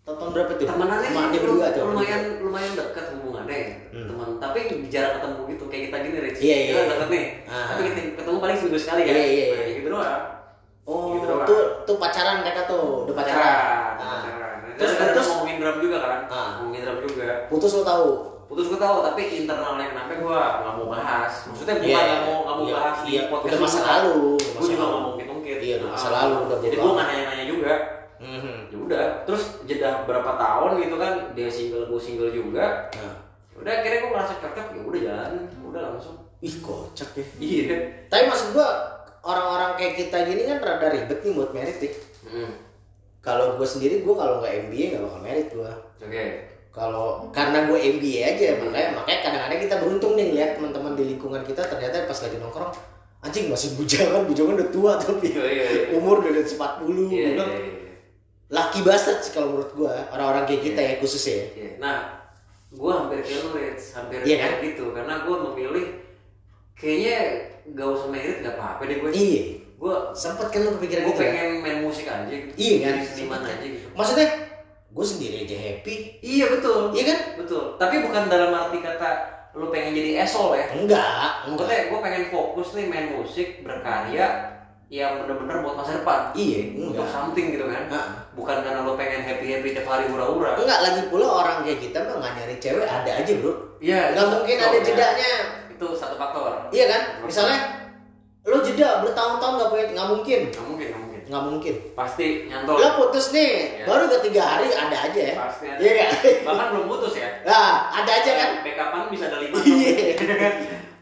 [0.05, 0.65] Tahun berapa tuh?
[0.65, 1.83] temenannya sih dia berdua tuh.
[1.87, 4.07] lumayan lumayan dekat hubungannya Hmm.
[4.09, 6.89] teman tapi jarang ketemu gitu kayak kita gini Rich Iya, kita iya.
[6.89, 7.65] deket nih Ah.
[7.69, 7.81] tapi
[8.15, 9.45] ketemu paling seminggu sekali kan Iya, iya, iya.
[9.53, 10.23] Nah, gitu doang
[10.89, 11.45] Oh, Gitu doang.
[11.45, 13.37] tuh tuh pacaran mereka tuh, udah pacaran.
[13.37, 14.19] pacaran Ah.
[14.25, 16.49] pacaran Terus terus terus ngomongin drum juga kan Ah.
[16.57, 18.09] ngomongin drum juga putus lo tahu.
[18.49, 22.37] putus gue tahu tapi internalnya kenapa gue nggak mau bahas maksudnya bukan Iya, nggak mau
[22.41, 23.21] nggak mau iya, bahas iya.
[23.21, 26.57] di podcast Udah masa lalu, gue juga nggak mau ngungkit Iya, udah masa lalu, udah
[26.59, 27.73] jadi gue nggak nanya-nanya juga
[28.19, 28.55] Mhm.
[28.67, 33.15] ya udah terus jeda berapa tahun gitu kan dia single gue single juga Nah.
[33.55, 35.31] udah akhirnya gue ngerasa cocok ya udah jalan
[35.61, 37.25] udah langsung Ih kocak ya.
[37.37, 37.75] iya
[38.07, 38.67] Tapi maksud gua
[39.29, 41.93] orang-orang kayak kita gini kan rada ribet nih buat merit nih.
[42.25, 42.51] Hmm,
[43.19, 45.71] Kalau gua sendiri gua kalau nggak MBA nggak bakal merit gua.
[45.99, 46.25] oke
[46.69, 51.41] Kalau karena gue MBA aja makanya makanya kadang-kadang kita beruntung nih lihat teman-teman di lingkungan
[51.41, 52.71] kita ternyata pas lagi nongkrong
[53.19, 57.09] anjing masih bujangan bujangan udah tua tapi iya iya iya umur udah di atas 40
[57.09, 57.93] iya iya, iya.
[58.47, 61.71] laki bastard sih kalau menurut gua orang-orang kayak kita ya khusus ya Iya.
[61.81, 61.97] nah
[62.69, 63.83] gue hampir kayak lu Rich.
[63.97, 64.51] hampir kayak kan?
[64.61, 65.85] gitu karena gue memilih
[66.77, 67.17] kayaknya
[67.73, 69.11] gak usah merit gak apa-apa deh gue.
[69.13, 69.43] Iya.
[69.79, 71.31] Gue sempet kan lu kepikiran gue gitu kan?
[71.31, 72.53] pengen main musik aja gitu.
[72.55, 72.95] Iya kan?
[73.05, 73.87] Seniman aja gitu.
[73.95, 74.27] Maksudnya
[74.89, 75.95] gue sendiri aja happy.
[76.19, 76.79] Iya betul.
[76.91, 77.19] Iya kan?
[77.39, 77.63] Betul.
[77.79, 79.09] Tapi bukan dalam arti kata
[79.57, 80.67] lu pengen jadi esol ya.
[80.75, 81.65] Enggak enggak.
[81.65, 84.27] Maksudnya gue pengen fokus nih main musik berkarya
[84.89, 86.33] yang bener-bener buat masa depan.
[86.33, 87.13] Iya untuk enggak.
[87.13, 87.83] something gitu kan.
[87.93, 90.57] Nah, bukan karena lo pengen happy happy tiap hari hura-hura.
[90.57, 93.53] Enggak lagi pula orang kayak kita mah nggak nyari cewek ada aja bro.
[93.79, 94.81] Iya nggak itu- mungkin ada ya.
[94.83, 95.31] jedanya
[95.79, 96.67] itu satu faktor.
[96.75, 97.01] Iya kan?
[97.23, 97.57] Misalnya
[98.43, 100.39] lo jeda bertahun-tahun nggak punya nggak mungkin.
[100.51, 101.21] Nggak mungkin nggak mungkin.
[101.29, 101.75] Nggak mungkin.
[101.95, 103.51] Pasti nyantol lo putus nih.
[103.79, 103.85] Iya.
[103.87, 105.35] baru ketiga hari ada aja ya.
[105.39, 105.79] Pasti ada.
[105.79, 106.09] iya kan?
[106.51, 107.27] Bahkan belum putus ya.
[107.47, 108.49] Nah ada aja kan?
[108.67, 110.19] Backupan bisa ada lima Iya.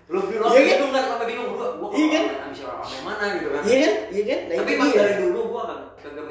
[0.08, 0.62] lu lu Iya kan?
[0.78, 1.48] bingung kan sampai bingung.
[1.58, 2.24] Gua gua Iya kan?
[2.46, 3.62] abis sampai mana gitu kan?
[3.66, 3.94] Iya kan?
[4.14, 4.40] Iya kan?
[4.46, 5.47] Nah, tapi emang dari dulu kan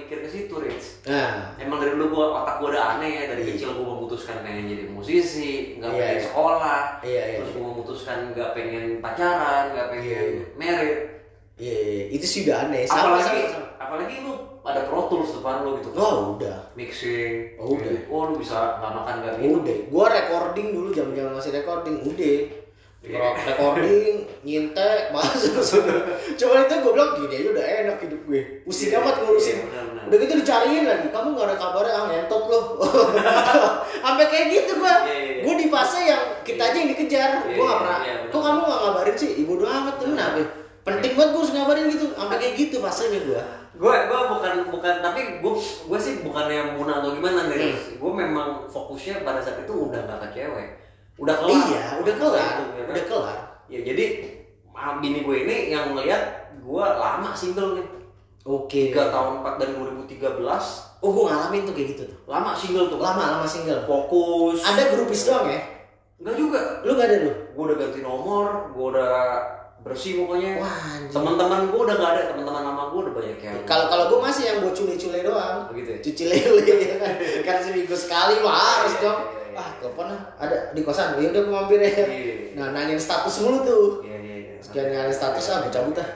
[0.07, 3.43] mikir ke situ Rich nah emang dari dulu gua otak gua udah aneh ya dari
[3.43, 3.51] Iya.
[3.53, 6.25] kecil gua memutuskan pengen jadi musisi nggak Iya, pengen iya.
[6.25, 10.45] sekolah iya iya terus gua memutuskan nggak pengen pacaran nggak pengen Iya.
[10.55, 10.99] merit
[11.57, 12.05] iya iya.
[12.13, 13.67] itu sih udah aneh sama apalagi sama, sama.
[13.79, 14.33] apalagi lu
[14.63, 17.99] ada pro tools depan lu gitu oh udah mixing Oh, udah.
[18.07, 21.99] oh lu bisa nggak makan nggak minum udah gua recording dulu jam jam masih recording
[22.01, 22.56] udah Iya.
[23.09, 25.63] Recording nyintek masuk.
[25.77, 25.99] Sudah
[26.35, 28.41] cuma itu gue bilang gini aja udah enak hidup gue.
[28.63, 29.57] Pusing Iya, amat ngurusin.
[29.57, 30.05] iya, benar-benar.
[30.07, 31.09] udah gitu dicariin lagi.
[31.11, 32.61] Kamu nggak ada kabarnya ah ngentot lo
[34.05, 35.43] sampai kayak gitu gue Iya, iya, iya.
[35.43, 37.31] gue di fase yang kita aja yang dikejar.
[37.43, 38.31] Iya, gue nggak iya, pernah iya, benar.
[38.31, 39.31] kok kamu nggak ngabarin sih?
[39.39, 40.43] Ibu doa amat tuh kenapa
[40.83, 42.07] penting banget gue harus ngabarin gitu.
[42.13, 43.43] Sampai kayak gitu fasenya gue
[43.77, 48.01] gue gue bukan bukan tapi gue gue sih bukannya muna atau gimana nih Hmm.
[48.01, 50.81] gue memang fokusnya pada saat itu udah gak ke cewek
[51.17, 52.53] udah kelar iya udah kelar
[52.87, 54.05] udah kelar ya jadi
[54.71, 56.23] ah, bini gue ini yang ngeliat
[56.55, 57.87] gue lama single nih
[58.43, 62.19] oke tiga tahun empat dari 2013 oh Oh, gue ngalamin tuh kayak gitu tuh.
[62.27, 63.85] lama single tuh Lama, lama single.
[63.85, 65.61] fokus Ada grupis doang ya?
[66.17, 67.33] enggak juga Lu gak ada lu?
[67.47, 69.13] gue udah ganti nomor gue udah
[69.79, 70.57] bersih pokoknya
[71.07, 74.43] teman-teman gue udah gak ada teman-teman lama gue udah banyak yang Kalau kalau gue masih
[74.47, 75.57] yang buat cule-cule doang.
[75.71, 77.13] begitu ya Cuci lele ya kan.
[77.45, 79.21] kan seminggu sekali mah harus Iya, dong.
[79.57, 79.65] Iya, iya.
[79.65, 80.21] Ah, kapan ah?
[80.39, 81.17] Ada di kosan.
[81.17, 81.89] Ya udah mampir ya.
[81.89, 82.35] Iya.
[82.55, 83.87] Nah, nanyain status mulu tuh.
[84.03, 86.09] iya iya iya Sekian nyari status ah, gue cabut ah.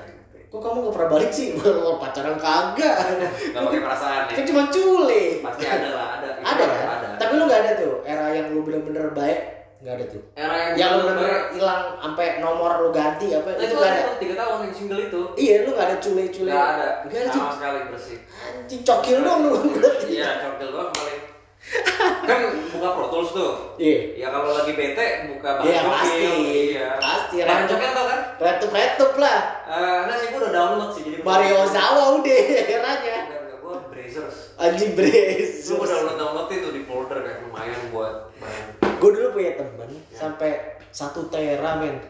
[0.47, 1.55] Kok kamu gak pernah balik sih?
[1.84, 2.95] Wah, pacaran kagak.
[3.53, 5.24] gak pakai perasaan ya Kan cuma cule.
[5.41, 6.86] pasti ada lah ada Ada kan?
[6.91, 9.41] ada Tapi lu gak ada tuh era yang lu bener-bener baik.
[9.80, 10.22] Gak ada tuh.
[10.34, 13.86] era yang Yang lu bener-bener- hilang sampai nomor lu ganti apa Nah, itu itu gak
[13.86, 14.01] ada.
[14.03, 16.51] ada tiga tahun yang single itu Iya, lu gak ada cule-cule.
[16.51, 17.30] Gak ada, Gak ada.
[17.30, 18.18] sama sekali bersih.
[18.43, 20.07] Anjing cokil dong lu berarti.
[20.11, 21.19] Iya, cokil doang paling.
[22.00, 22.40] Kan
[22.72, 23.52] buka Pro Tools tuh.
[23.76, 24.16] Iya.
[24.16, 26.24] Ya kalau lagi bete buka bahan Iya, pasti.
[26.72, 26.88] Iya.
[26.96, 28.20] Pasti, Bahan cokil tau kan?
[28.40, 29.38] Retup-retup lah.
[29.68, 31.16] Eh, enggak sih, gua udah download sih jadi.
[31.20, 33.16] Mario Ozawa udah eranya.
[33.61, 34.56] Gua Brazers.
[34.56, 35.68] Anjing brace.
[35.68, 38.64] Lu gua download download itu di folder kayak lumayan buat bahan.
[39.00, 42.00] Gue dulu punya temen sampai satu tera men.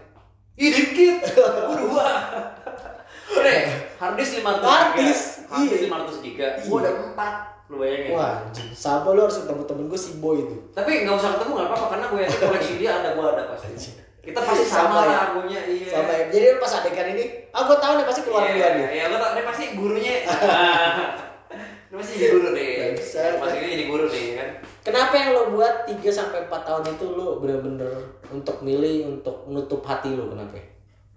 [0.59, 2.09] Ih dikit, gua dua.
[3.31, 3.57] Ini
[3.99, 4.67] harddisk 500 giga.
[4.67, 5.25] Harddisk,
[5.63, 5.77] iya.
[5.87, 6.47] 500 giga.
[6.59, 6.67] Iya.
[6.67, 7.50] Gua ada 4.
[7.71, 8.11] Lu bayangin.
[8.19, 8.69] Wah anjing.
[8.75, 10.57] Sama lu harus ketemu temen gue si Boy itu.
[10.75, 13.71] Tapi nggak usah ketemu nggak apa-apa karena gue yakin koleksi dia ada gue ada pasti.
[14.21, 15.17] Kita pasti Sama sama, ya?
[15.17, 15.89] lagunya iya.
[15.97, 16.25] Sama ya.
[16.29, 17.25] Jadi lu pas adegan ini,
[17.57, 18.87] ah gue tahu nih pasti keluar Iya, duluan nih.
[18.93, 20.15] Iya, gue tau dia pasti gurunya.
[21.91, 22.69] Dia pasti jadi guru nih.
[22.95, 23.33] Bangsat.
[23.43, 24.49] Mas ini jadi guru nih kan.
[24.87, 27.91] Kenapa yang lo buat 3 sampai 4 tahun itu lo bener-bener
[28.31, 30.63] untuk milih untuk menutup hati lo kenapa?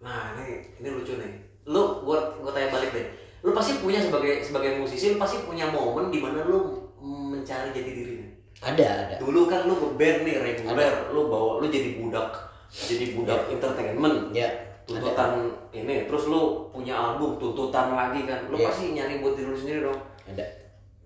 [0.01, 1.29] Nah ini ini lucu nih.
[1.69, 3.05] Lu gue gue tanya balik deh.
[3.43, 7.91] Lu pasti punya sebagai sebagai musisi lu pasti punya momen di mana lu mencari jati
[7.91, 8.15] diri.
[8.63, 9.15] Ada, ada.
[9.19, 12.31] Dulu kan lu nge-band nih reguler, lu bawa lu jadi budak
[12.71, 14.31] jadi budak entertainment.
[14.31, 14.49] Ya.
[14.83, 18.67] tuntutan ini terus lu punya album tuntutan lagi kan lu Iya.
[18.67, 19.95] pasti nyari buat diri lu sendiri dong
[20.27, 20.43] Ada.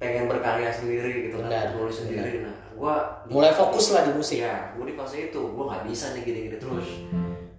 [0.02, 4.42] pengen berkarya sendiri gitu Benar, kan nulis sendiri nah gua Mulai fokus lah di musik.
[4.42, 7.06] ya gua di fase itu gua nggak bisa nih gini-gini terus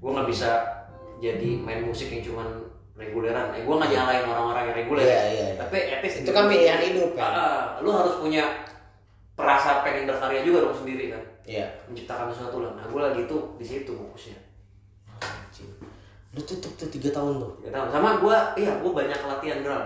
[0.03, 0.51] gua nggak bisa
[1.23, 2.67] jadi main musik yang cuman
[2.99, 5.55] reguleran eh gua nggak nyalain orang-orang yang reguler Iya, iya, iya.
[5.57, 7.31] tapi etis Itu kan pilihan hidup kan.
[7.31, 8.43] Ah, lu harus punya
[9.33, 11.67] perasa pengen berkarya juga dong sendiri kan Iya.
[11.87, 14.37] menciptakan sesuatu lah nah gua lagi tuh di situ fokusnya
[15.19, 15.71] Anjing.
[16.29, 17.51] Lu tutup tuh 3 tahun tuh.
[17.63, 17.87] Gak tahu.
[17.89, 19.85] Sama gua, iya gua banyak latihan drum.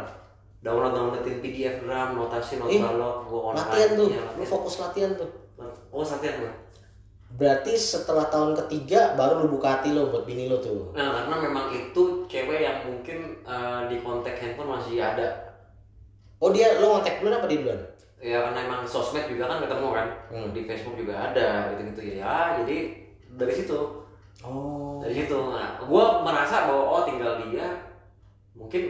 [0.61, 3.61] Download downloadin PDF drum, notasi, Ih, nota log, gua online.
[3.63, 4.09] Latihan tuh.
[4.09, 4.49] Iya, Lu latihan.
[4.51, 5.31] fokus latihan tuh.
[5.89, 6.53] Oh, latihan gua.
[7.33, 10.93] Berarti setelah tahun ketiga baru lu buka hati lo buat bini lo tuh.
[10.93, 15.28] Nah, karena memang itu cewek yang mungkin eh, di kontak handphone masih ada.
[16.41, 17.80] Oh dia lo ngontek duluan apa dia duluan?
[18.22, 20.07] Ya karena emang sosmed juga kan ketemu kan.
[20.33, 20.49] Hmm.
[20.51, 22.24] Di Facebook juga ada gitu-gitu ya.
[22.24, 22.76] Ya, jadi
[23.37, 23.78] dari situ.
[24.41, 24.99] Oh.
[24.99, 25.37] Dari situ.
[25.37, 27.68] Nah, gua merasa bahwa oh tinggal dia
[28.55, 28.83] mungkin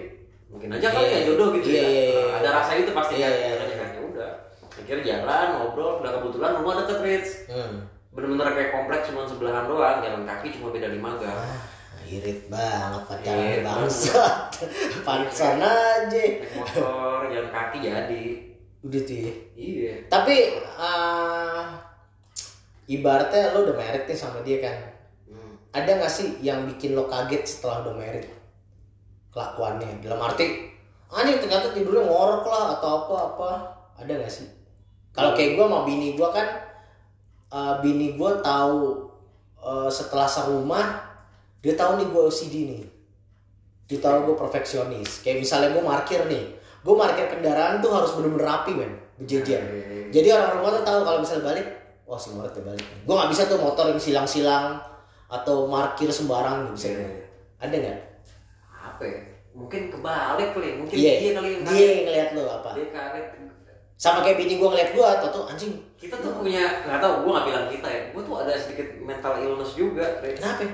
[0.47, 1.17] mungkin aja kali Iya.
[1.17, 1.89] ya jodoh gitu Iya, ya.
[1.89, 2.25] iya, iya.
[2.39, 3.33] Ada rasa itu pasti Iya, kan.
[3.35, 3.77] iya, iya.
[3.77, 4.31] kan, ya udah.
[4.73, 7.31] Akhirnya jalan, ngobrol, udah kebetulan rumah deket Rich.
[7.51, 7.75] Hmm.
[8.13, 11.65] bener-bener kayak kompleks cuma sebelahan doang jalan kaki cuma beda lima gang Ah,
[12.13, 14.37] irit banget pacaran Irit bangsat.
[15.07, 16.11] Pantesan aja.
[16.11, 18.25] naik motor jalan kaki jadi
[18.83, 19.35] Udah tuh ya.
[19.55, 21.79] iya Tapi ah,
[22.91, 24.77] ibaratnya lo udah married nih sama dia kan.
[25.31, 25.55] Hmm.
[25.71, 28.27] Ada gak sih yang bikin lo kaget setelah udah married?
[29.31, 30.03] Kelakuannya.
[30.03, 30.69] Dalam arti,
[31.09, 33.51] anjing ternyata tidurnya ngorok lah atau apa-apa.
[34.03, 34.51] Ada gak sih?
[35.15, 36.49] Kalau kayak gue sama bini gue kan,
[37.55, 39.09] eh, bini gue tahu
[39.63, 41.02] eh, setelah serumah,
[41.63, 42.83] dia tahu nih gue OCD nih.
[43.87, 45.23] Dia tahu gue perfeksionis.
[45.23, 49.63] Kayak misalnya gue parkir nih, gue parkir kendaraan tuh harus bener-bener rapi men, berjejer.
[50.11, 51.67] Jadi orang rumah tuh tahu kalau misalnya balik,
[52.03, 52.87] wah si Moret udah balik.
[53.03, 54.81] Gue nggak bisa tuh motor yang silang-silang
[55.27, 56.73] atau parkir sembarang gitu.
[56.75, 57.09] Bisa Iya, nggak?
[57.09, 57.25] iya.
[57.59, 57.99] Ada nggak?
[58.83, 59.21] apa ya
[59.53, 62.71] mungkin kebalik kali mungkin Iya, dia kali dia yang ngeliat lo apa?
[62.75, 63.27] dia kaget
[63.95, 65.75] Sama kayak bini gue ngeliat gue, atau tuh anjing.
[65.95, 69.39] kita tuh punya nggak tahu gue nggak bilang kita ya gue tuh ada sedikit mental
[69.39, 70.03] illness juga.
[70.19, 70.67] Kenapa?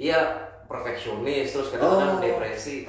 [0.00, 0.18] Iya
[0.64, 2.20] perfeksionis terus kadang-kadang Oh.
[2.20, 2.88] depresi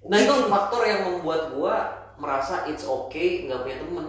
[0.00, 1.74] nah itu faktor yang membuat gue
[2.16, 4.06] merasa it's okay nggak punya temen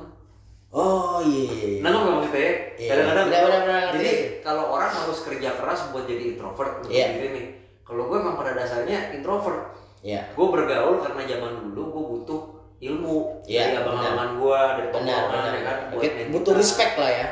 [0.70, 1.50] Oh iya.
[1.50, 1.80] iya, iya.
[1.82, 2.54] Nah, nggak maksudnya ya?
[2.94, 3.98] Kadang-kadang Benar, benar, benar, ngerti.
[3.98, 4.12] Jadi
[4.46, 7.06] kalau orang harus kerja keras buat jadi introvert untuk Iya.
[7.10, 7.46] diri nih.
[7.82, 9.74] Kalau gue emang pada dasarnya introvert.
[10.06, 10.30] Iya.
[10.38, 12.42] Gue bergaul karena zaman dulu gue butuh
[12.86, 15.22] ilmu Iya, dari abang-abangan gue, dari benar.
[15.26, 15.78] ya kan.
[15.90, 17.28] Main butuh respect lah ya.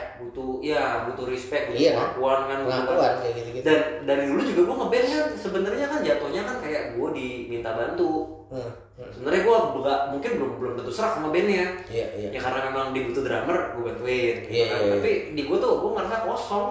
[0.67, 1.97] Ya butuh respect, butuh Iya, kan?
[2.11, 2.57] pengakuan kan.
[2.67, 3.63] Pengakuan kayak gitu-gitu.
[3.63, 8.11] Dan dari dulu juga gue ngeband kan sebenarnya kan jatuhnya kan kayak gue diminta bantu.
[8.47, 9.09] Hmm, hmm.
[9.11, 11.65] Sebenarnya gue nggak mungkin belum belum tentu serak sama bandnya.
[11.87, 12.29] Iya, iya.
[12.35, 14.75] ya karena memang dibutuh drummer gue bantuin gitu Iya, kan.
[14.75, 14.93] iya, iya.
[14.99, 16.67] tapi di gue tuh gue ngerasa kosong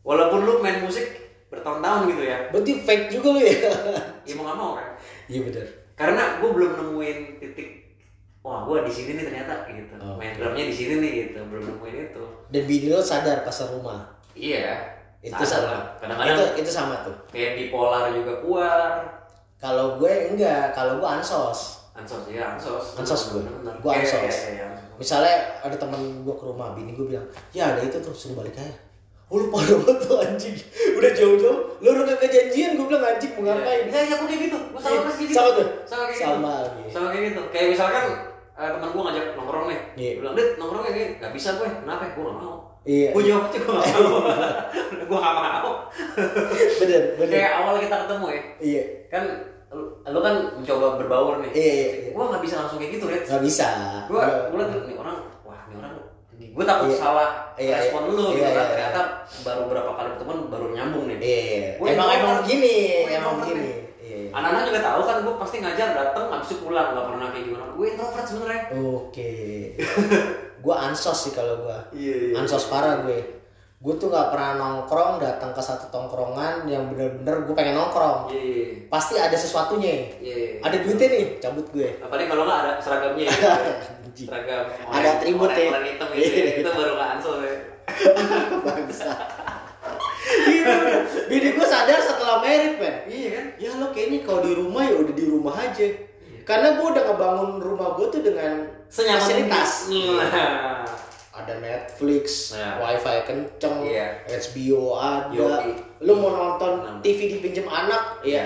[0.00, 1.06] walaupun lu main musik
[1.48, 3.52] bertahun-tahun gitu ya Berarti fake juga lu ya?
[4.28, 4.88] ya mau gak mau kan
[5.26, 5.66] Iya benar.
[5.94, 7.68] karena gue belum nemuin titik
[8.40, 10.16] wah gue di sini nih ternyata gitu Oh.
[10.16, 14.00] main drumnya di sini nih gitu belum nemuin itu Dan bini lo sadar pas rumah.
[14.32, 16.00] iya Itu sama.
[16.00, 17.12] kadang-kadang Itu itu sama tuh.
[17.28, 18.88] kayak bipolar juga keluar
[19.56, 21.84] Kalau gue enggak, kalau gue ansos.
[21.92, 23.44] ansos ya ansos Ansos gue.
[23.76, 24.16] Gue Iya, ansos.
[24.16, 24.96] iya, iya, iya, ansos.
[24.96, 28.56] Misalnya ada teman gue ke rumah, bini gue bilang, ya ada itu tuh, suruh balik
[28.56, 28.72] aja.
[29.28, 30.56] Oh lu parah banget tuh anjing.
[30.92, 33.84] Udah jauh-jauh, lu udah kagak janjian, gue bilang anjing mau ngapain.
[33.86, 34.58] Iya, iya, aku kayak gitu.
[34.66, 35.36] Gue sama Iya, persis gitu.
[35.36, 35.66] sama tuh?
[35.84, 36.88] Sama kayak gitu.
[36.90, 37.42] Sama kayak gitu.
[37.52, 38.04] Kayak misalkan
[38.60, 39.80] eh, teman gue ngajak nongkrong nih.
[39.96, 40.10] Iya.
[40.12, 41.64] Dia bilang, "Dit, nongkrong gini." Gak bisa gue.
[41.66, 42.04] Kenapa?
[42.12, 42.56] Gue gak mau.
[42.80, 44.20] Iya, Gue jawab aja gue gak mau.
[45.10, 45.72] gue gak mau.
[46.80, 47.32] bener, bener.
[47.32, 48.42] Kayak awal kita ketemu ya.
[48.60, 49.22] Iya, Kan
[49.70, 51.50] lu, lu kan mencoba berbaur nih.
[51.52, 51.86] iya, iya.
[52.04, 52.10] iya.
[52.12, 53.24] Gue gak bisa langsung kayak gitu, Red.
[53.24, 53.66] Gak bisa.
[54.08, 55.92] Gue gue liat nih orang, wah ini orang
[56.40, 56.98] gue takut Iya.
[56.98, 57.30] salah
[57.60, 58.10] Iya, respon iya.
[58.10, 58.70] lu gitu Iya, kan iya.
[58.72, 59.00] ternyata
[59.44, 63.68] baru berapa kali ketemu baru nyambung nih Iya, Gue emang emang gini, emang gini.
[64.30, 64.36] Iya.
[64.36, 67.64] anak-anak juga tahu kan gue pasti ngajar dateng abis itu pulang nggak pernah kayak gimana
[67.68, 69.32] gue introvert sebenarnya Oke.
[70.62, 71.88] gua ansos sih kalau gua.
[71.90, 73.42] iya Ansos parah gue.
[73.80, 78.28] Gue tuh nggak pernah nongkrong datang ke satu tongkrongan yang bener-bener gue pengen nongkrong.
[78.28, 80.20] iya Pasti ada sesuatunya.
[80.20, 81.96] iya Ada duitnya nih, cabut gue.
[81.98, 83.34] apalagi kalau nggak ada seragamnya ya
[84.20, 85.72] seragam Ada atribut ya.
[85.72, 86.52] orang hitam gitu ya.
[86.60, 87.54] itu baru nggak ansel ya
[88.68, 89.12] Bangsa.
[90.20, 90.76] Gitu.
[91.30, 93.06] Bini gue sadar setelah merit, men.
[93.06, 95.86] iya kan Ya lo kayaknya kalau di rumah ya udah di rumah aja.
[96.42, 99.70] Karena gue udah ngebangun rumah gue tuh dengan senyaman fasilitas.
[99.86, 100.18] ini.
[100.18, 100.82] nah
[101.30, 102.82] Ada Netflix, Nah.
[102.82, 104.26] wifi kenceng, Iya.
[104.26, 105.30] HBO ada.
[105.30, 105.72] Yoi.
[106.02, 106.98] Lu mau nonton Nah.
[106.98, 108.44] TV dipinjem anak, ya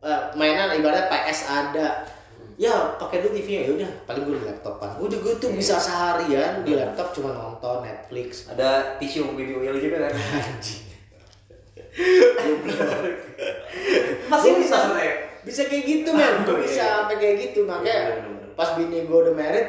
[0.00, 2.06] eh, mainan ibaratnya PS ada.
[2.54, 4.90] Ya pakai dulu TV-nya ya udah, paling gue di laptopan.
[4.96, 8.46] Udah gue tuh bisa seharian di laptop cuma nonton Netflix.
[8.46, 10.12] ada tisu video juga kan
[14.30, 14.76] masih bisa.
[15.40, 16.92] Bisa kayak gitu men, gue iya, bisa iya.
[17.00, 17.96] sampai kayak gitu Iya, makanya
[18.52, 19.68] pas bini gue udah married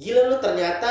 [0.00, 0.90] gila lu ternyata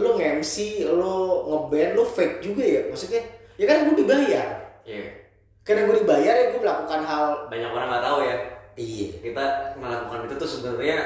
[0.00, 1.14] lu nge-MC, lu
[1.52, 2.88] ngeband, lu fake juga ya?
[2.88, 3.20] Maksudnya
[3.60, 4.48] ya kan gue dibayar.
[4.88, 5.04] Iya.
[5.60, 8.36] Karena gue dibayar ya gue melakukan hal banyak orang nggak tahu ya.
[8.80, 9.08] Iya.
[9.20, 9.44] Kita
[9.76, 10.98] melakukan itu tuh sebenarnya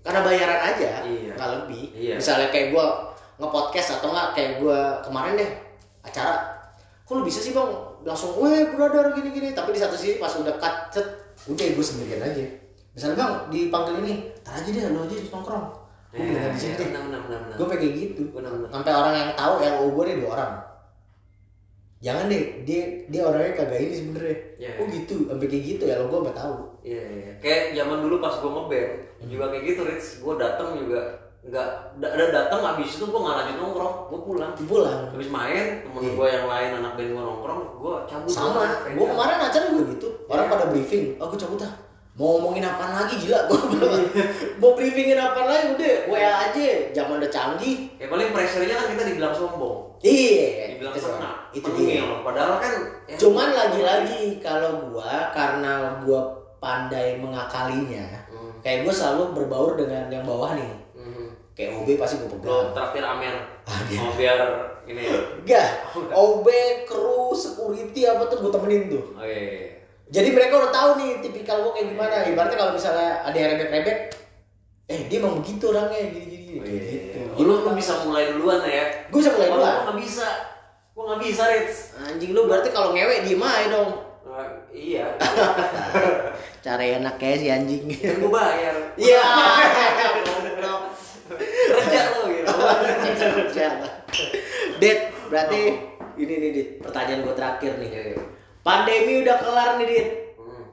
[0.00, 1.32] karena bayaran aja Iya.
[1.36, 1.84] nggak lebih.
[1.92, 2.14] Iya.
[2.16, 2.86] misalnya kayak gue
[3.36, 5.52] nge-podcast atau nggak kayak gue kemarin deh
[6.00, 6.59] acara
[7.10, 7.66] kok lu bisa sih bang?
[8.06, 9.50] Langsung weh brother gini-gini.
[9.50, 11.06] Tapi di satu sisi pas udah cut set
[11.50, 12.46] udah gue sendirian aja.
[12.94, 14.14] Misalnya bang dipanggil ini
[14.46, 15.66] tar aja deh lu aja nongkrong
[16.10, 16.88] gue Iya, di sini iya, deh.
[16.90, 17.38] benar benar.
[17.58, 18.22] gue pengen kayak gitu.
[18.70, 20.52] Sampai orang yang tahu LO gue nih dua orang.
[22.00, 22.82] Jangan deh dia
[23.12, 24.36] dia orangnya kagak ini sebenernya.
[24.78, 25.16] Oh gitu?
[25.28, 26.54] Sampai kayak gitu ya lo gue nggak tahu.
[26.80, 27.30] Iya, iya.
[27.42, 28.92] Kayak zaman dulu pas gue ngeband
[29.28, 30.08] juga kayak gitu, Rich.
[30.24, 31.66] Gue datang juga nggak
[31.96, 34.52] da- ada datang habis itu gue nggak lanjut nongkrong, gue pulang.
[34.60, 36.12] pulang Habis main, temen Iya.
[36.12, 38.28] gue yang lain anak band gue nongkrong, gue cabut.
[38.28, 39.08] sama gue cabut.
[39.08, 40.52] kemarin acara juga gitu orang Iya.
[40.52, 41.74] pada briefing oh gue cabut ah
[42.12, 43.56] mau ngomongin apa lagi gila gue
[44.60, 49.02] mau briefingin apa lagi udah WA aja zaman udah canggih Ya paling pressure-nya kan kita
[49.06, 52.04] dibilang sombong, iya dibilang itu, setengah, itu dia.
[52.20, 52.72] Padahal kan.
[53.06, 56.20] ya, cuman lagi-lagi kalau gua karena gua
[56.58, 60.68] pandai mengakalinya Hmm, kayak gue selalu berbaur dengan yang bawah nih.
[61.52, 64.38] Kayak OB pasti gue Lo pegang traktir Amer, Ah, mau biar
[64.84, 65.02] ini.
[65.38, 65.66] enggak
[66.24, 66.46] OB
[66.84, 69.38] kru security apa tuh gue temenin tuh Oh iya.
[69.38, 69.66] iya.
[70.08, 73.98] jadi mereka udah tahu nih tipikal gue kayak gimana ibaratnya kalau misalnya ada yang rebek-rebek
[74.86, 76.90] eh dia emang begitu orangnya gini-gini Oh, kayak iya.
[77.06, 78.84] gitu Oh, lu, lu bisa mulai duluan ya.
[79.06, 80.26] gue bisa mulai duluan gue nggak bisa,
[80.90, 81.76] gue nggak bisa, Rich.
[82.00, 83.90] anjing lu berarti kalau ngewe diem aja dong
[84.20, 85.10] Nah, iya,
[86.64, 88.94] cara enak kayak si anjing gue bayar.
[88.94, 89.18] iya.
[91.38, 92.54] Kerja lo gitu.
[94.80, 94.94] Det,
[95.30, 95.60] berarti
[96.18, 98.18] ini nih Dit, pertanyaan gue terakhir nih.
[98.60, 100.08] Pandemi udah kelar nih Dit.
[100.36, 100.64] Hmm.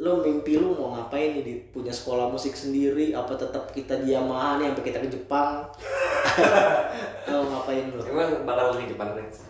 [0.00, 1.60] Lo mimpi lu mau ngapain nih Dit?
[1.70, 3.12] Punya sekolah musik sendiri?
[3.12, 5.68] Apa tetap kita di Yamaha nih sampai kita ke Jepang?
[7.30, 8.02] lo ngapain lo?
[8.08, 9.44] Emang bakal lagi Jepang, Rich.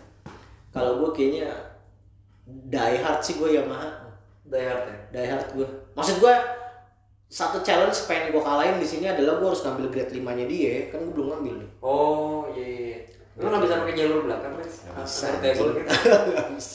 [0.71, 1.51] Kalau gue kayaknya
[2.47, 4.11] die hard sih gue Yamaha.
[4.47, 4.97] Die hard ya.
[5.15, 5.67] Die hard gue.
[5.95, 6.35] Maksud gue
[7.31, 10.75] satu challenge pengen gue kalahin di sini adalah gue harus ngambil grade 5 nya dia
[10.91, 12.67] kan gue belum ngambil nih Oh iya.
[12.67, 12.97] iya.
[13.39, 14.51] Lu nggak bisa pakai jalur belakang.
[14.59, 15.71] Nggak bisa, table.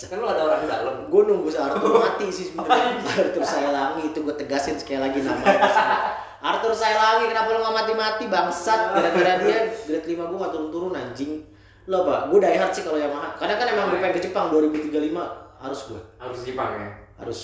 [0.09, 0.95] Kan lu ada orang dalam.
[1.07, 5.97] gue nunggu Arthur mati sih sebenarnya Arthur Sayalangi itu gue tegasin sekali lagi namanya sini.
[6.41, 11.33] Arthur Sayalangi kenapa lu gak mati-mati bangsat gara-gara dia grade 5 gue gak turun-turun anjing
[11.87, 14.49] lo apa gue die hard sih kalau Yamaha karena kan emang gue pengen ke Jepang
[14.51, 14.91] 2035
[15.61, 16.89] harus gue Harus Jepang ya.
[17.17, 17.41] harus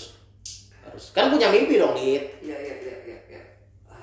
[0.83, 2.75] harus kan punya mimpi dong Dit Iya iya iya iya.
[2.75, 2.82] iya.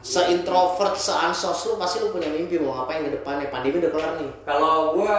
[0.02, 4.32] Se-introvert, se-ansos lu pasti lu punya mimpi mau ngapain ke depannya pandemi udah kelar nih
[4.44, 5.18] Kalau gua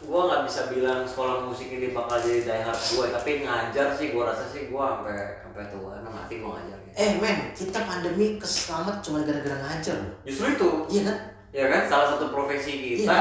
[0.00, 4.10] gua nggak bisa bilang sekolah musik ini bakal jadi die hard gue tapi ngajar sih
[4.10, 8.34] gua rasa sih gua sampai sampai tua nah, mati gua ngajar Eh men, kita pandemi
[8.36, 11.16] keselamat cuma gara-gara ngajar justru itu Iya kan?
[11.50, 13.18] ya kan salah satu profesi kita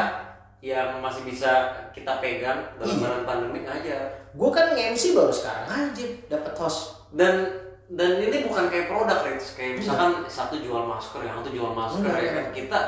[0.60, 0.90] Iya.
[0.92, 3.24] yang masih bisa kita pegang dalam Iya.
[3.24, 7.02] pandemi ngajar Gue kan nge-MC baru sekarang aja dapat host.
[7.12, 7.50] dan
[7.90, 9.54] dan ini bukan kayak produk Rich.
[9.54, 9.78] kayak Iya.
[9.82, 12.80] misalkan satu jual masker yang satu jual masker Benar, ya kan kita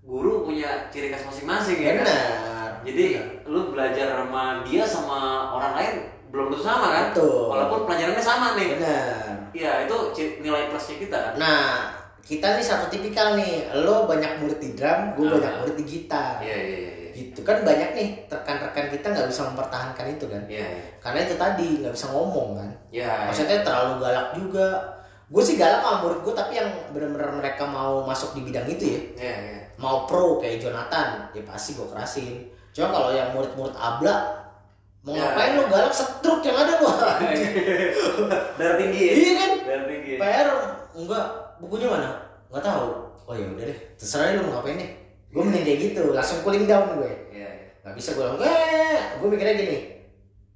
[0.00, 2.70] guru punya ciri khas masing-masing ya kan Benar.
[2.82, 3.04] jadi
[3.44, 5.20] lu belajar sama dia sama
[5.52, 5.94] orang lain
[6.30, 7.42] belum tentu sama kan Betul.
[7.48, 9.34] walaupun pelajarannya sama nih benar.
[9.50, 9.96] Iya itu
[10.40, 11.90] nilai plusnya kita kan Nah,
[12.22, 13.66] kita nih satu tipikal nih.
[13.82, 15.32] Lo banyak murid di drum, gue Ah.
[15.36, 16.38] banyak murid di gitar.
[16.38, 20.42] iya iya iya iya Gitu kan banyak nih rekan-rekan kita nggak bisa mempertahankan itu kan.
[20.48, 20.84] iya iya.
[20.98, 22.70] Karena itu tadi nggak bisa ngomong kan.
[22.88, 24.68] iya Maksudnya terlalu galak juga.
[25.28, 28.84] Gue sih galak sama murid gue tapi yang benar-benar mereka mau masuk di bidang itu
[28.88, 29.00] ya.
[29.20, 32.48] iya iya Mau pro kayak Jonathan, ya pasti gue kerasin.
[32.70, 34.36] Cuma kalau yang murid-murid abla
[35.00, 35.32] mau Ya.
[35.32, 36.92] ngapain lo galak setruk yang ada lo.
[38.58, 39.50] darah tinggi ya iya kan?
[39.64, 40.48] darah tinggi PR
[40.92, 42.08] enggak bukunya mana
[42.52, 42.86] nggak tahu
[43.24, 44.90] oh ya udah deh terserah lu mau ngapain nih
[45.30, 47.12] gue mending kayak gitu langsung cooling down gue.
[47.30, 47.68] Iya iya.
[47.80, 49.78] Nggak bisa gue bilang eh gue mikirnya gini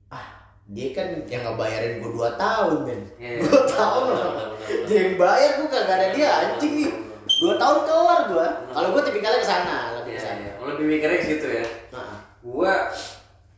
[0.09, 0.27] ah
[0.67, 3.41] dia kan yang ngebayarin gue 2 tahun men Iya, iya.
[3.41, 4.19] dua tahun loh.
[4.19, 4.49] Benar.
[4.85, 6.91] dia yang bayar gue kagak ada dia anjing nih.
[7.25, 10.39] Dua tahun keluar gue kalau gue tipikalnya ke sana lebih iya ke sana.
[10.41, 10.53] iya.
[10.61, 11.67] Lebih mikirnya ke situ ya.
[11.91, 12.09] Nah
[12.45, 12.73] gua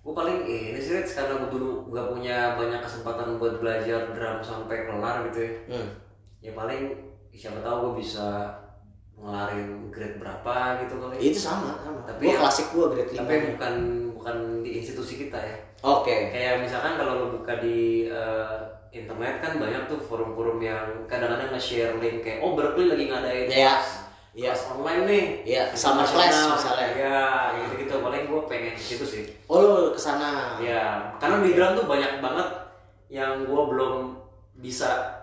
[0.01, 4.39] gua paling ini sih Rich, karena gua dulu gak punya banyak kesempatan buat belajar drum
[4.39, 5.53] sampai kelar gitu ya.
[5.67, 5.89] Hmm.
[6.39, 6.83] ya paling
[7.31, 8.27] siapa tahu gua bisa
[9.17, 10.55] ngelarin grade berapa
[10.85, 12.01] gitu kali itu sama sama.
[12.05, 13.75] Tapi yang- klasik gue grade tapi 5 bukan
[14.13, 15.57] bukan di institusi kita ya.
[15.83, 16.31] Oke.
[16.31, 18.57] Kayak misalkan kalau lo buka di eh,
[18.91, 23.57] internet kan banyak tuh forum-forum yang kadang-kadang nge-share link kayak oh Berkeley lagi ngadain Iya.
[23.73, 23.89] kelas
[24.33, 24.51] Iya.
[24.51, 25.25] kelas online nih.
[25.47, 26.29] Iya, summer Nasional.
[26.29, 26.89] class misalnya.
[26.95, 27.21] ya
[27.57, 29.23] gitu gitu paling gue pengen situ sih.
[29.47, 32.49] Oh lu ke sana ya karena di drum tuh banyak banget
[33.09, 34.13] yang gue belum
[34.57, 35.16] bisa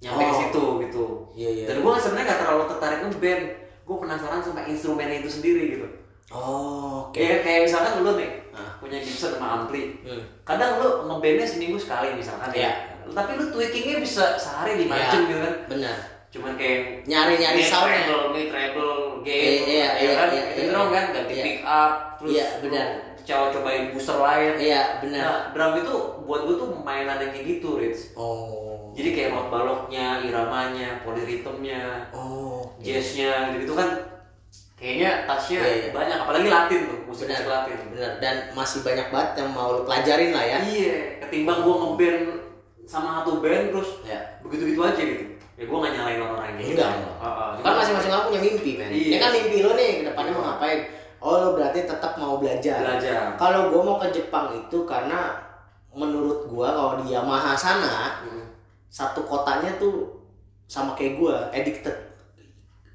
[0.00, 0.38] nyampe ke Oh.
[0.38, 3.44] situ gitu iya iya dan gue sebenarnya gak terlalu tertarik ngeband
[3.84, 5.86] gue penasaran sama instrumennya itu sendiri gitu
[6.30, 8.30] oh oke kayak kayak misalkan lu nih
[8.76, 10.24] punya Gibson sama ampli Hmm.
[10.42, 12.64] kadang lu ngebandnya seminggu sekali misalkan Iya.
[12.64, 12.72] ya
[13.12, 15.08] tapi lu tweakingnya bisa sehari lima Iya.
[15.10, 15.96] jam gitu kan benar
[16.30, 20.28] cuman kayak nyari-nyari ini soundnya treble, ini treble, gain, Iya, iya, ya iya, kan?
[20.30, 20.70] iya, itu iya.
[20.70, 21.42] drum kan ganti Iya.
[21.42, 22.86] pick up, terus Iya, benar.
[23.20, 24.52] coba cobain booster lain.
[24.56, 28.14] iya benar Nah, drum itu buat gue tuh mainan yang kayak gitu, Rich.
[28.14, 33.88] oh Jadi kayak not baloknya, iramanya, polyrhythmnya, oh jazznya, gitu kan
[34.74, 35.88] kayaknya touchnya Iya, iya.
[35.92, 37.76] banyak, apalagi Latin tuh, musik musik Latin.
[37.92, 42.20] benar dan masih banyak banget yang mau lu pelajarin lah ya Iya, ketimbang gue ngeband
[42.88, 45.24] sama satu band terus ya begitu-gitu aja gitu.
[45.54, 46.80] Ya gue gak nyalain orang lain gitu.
[46.80, 46.92] Enggak.
[46.96, 49.06] Heeh, kan masing-masing orang punya mimpi men Iya.
[49.06, 50.80] ini kan mimpi lo nih ke depannya mau ngapain
[51.20, 53.36] oh lo berarti tetap mau belajar belajar.
[53.36, 55.36] kalau gue mau ke Jepang itu karena
[55.92, 58.39] menurut gue kalau di Yamaha sana Hmm.
[58.90, 60.18] Satu kotanya tuh
[60.66, 61.96] sama kayak gue addicted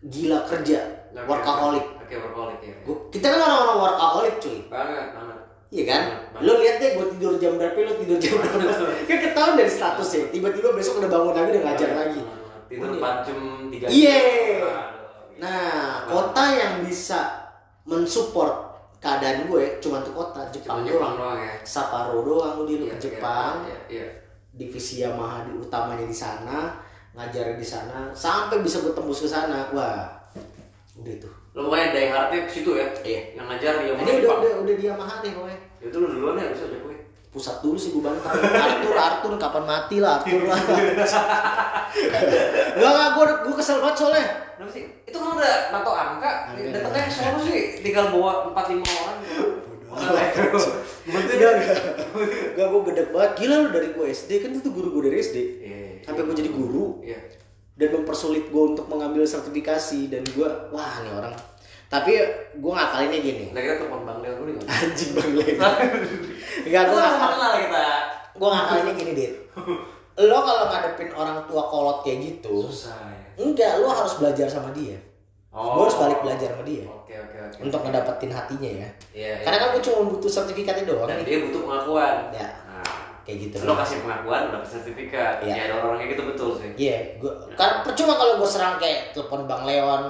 [0.04, 0.80] gila kerja
[1.10, 2.76] Oke, workaholic Oke, workaholic ya.
[2.84, 5.38] Gua- kita kan orang-orang workaholic cuy Banget, banget.
[5.68, 6.02] Iya kan?
[6.30, 6.44] Banget.
[6.44, 8.86] Lo lihat deh gue tidur jam berapa, lo tidur jam berapa.
[9.02, 10.24] kan ketahuan dari status ya.
[10.30, 12.22] Tiba-tiba besok udah bangun lagi udah ngajar lagi.
[12.68, 13.00] Tidur Iya.
[13.00, 14.20] 4 jam 3 Iya.
[15.36, 15.72] Nah,
[16.06, 17.20] kota yang bisa
[17.84, 18.54] mensupport
[18.98, 21.16] keadaan gue cuma tuh kota Jepang Jepang doang.
[21.18, 21.54] doang ya.
[21.62, 24.08] Sapporo doang lu Iya, ke Jepang, Iya, iya.
[24.56, 26.80] Divisi Yamaha di utamanya di sana,
[27.12, 29.68] ngajar di sana, sampai bisa gue tembus ke sana.
[29.76, 30.08] Wah,
[31.00, 31.30] udah itu.
[31.56, 32.88] Lo pokoknya die hardnya ke situ ya.
[33.04, 33.22] Iya.
[33.40, 35.60] Yang ngajar dia Ini udah udah udah di Yamaha deh pokoknya.
[35.80, 36.96] Itu lu duluan ya bisa Jokowi.
[37.36, 40.56] pusat dulu sih gue bantah Arthur Arthur kapan mati lah Arthur lah
[42.80, 44.26] Enggak enggak gue gue kesel banget soalnya
[44.56, 44.84] Kenapa sih?
[45.04, 49.44] Itu kan udah tato angka, datangnya solo sih tinggal bawa 4 5 orang gitu.
[49.96, 51.80] Enggak enggak.
[52.56, 53.32] Enggak gue gede banget.
[53.40, 55.80] Gila lu dari gue SD kan itu guru gue dari SD Iya.
[56.06, 57.00] Sampai gue jadi guru.
[57.02, 57.20] Iya.
[57.76, 60.12] Dan mempersulit gue untuk mengambil sertifikasi.
[60.12, 61.36] Dan gue wah nih orang.
[61.86, 62.12] Tapi
[62.58, 63.46] gue ngakalinnya gini.
[63.54, 64.74] Nah, kita telepon Bang Leo dulu gimana?
[64.74, 65.56] Anjing bang Leo
[66.66, 67.86] Enggak gue ngakal kita.
[68.36, 69.34] Gue ngakalinnya gini Dit.
[70.16, 73.28] Lo kalau ngadepin orang tua kolot kayak gitu Susah ya.
[73.36, 74.96] Enggak, lo harus belajar sama dia
[75.56, 75.80] Oh.
[75.80, 77.58] Gue harus balik belajar sama dia Oke, oke, oke.
[77.64, 79.44] Untuk ngedapetin hatinya ya Iya, iya.
[79.48, 82.16] Karena kan gue cuma butuh sertifikatnya doang dan nih dia butuh pengakuan.
[82.36, 82.84] Ya, Nah,
[83.24, 85.36] kayak gitu lo kasih pengakuan dapat sertifikat.
[85.48, 85.54] Iya.
[85.56, 86.70] Ya, ada orang kayak gitu betul sih.
[86.76, 90.04] Iya, gua karena percuma kalau gue serang kayak telepon Bang Leon.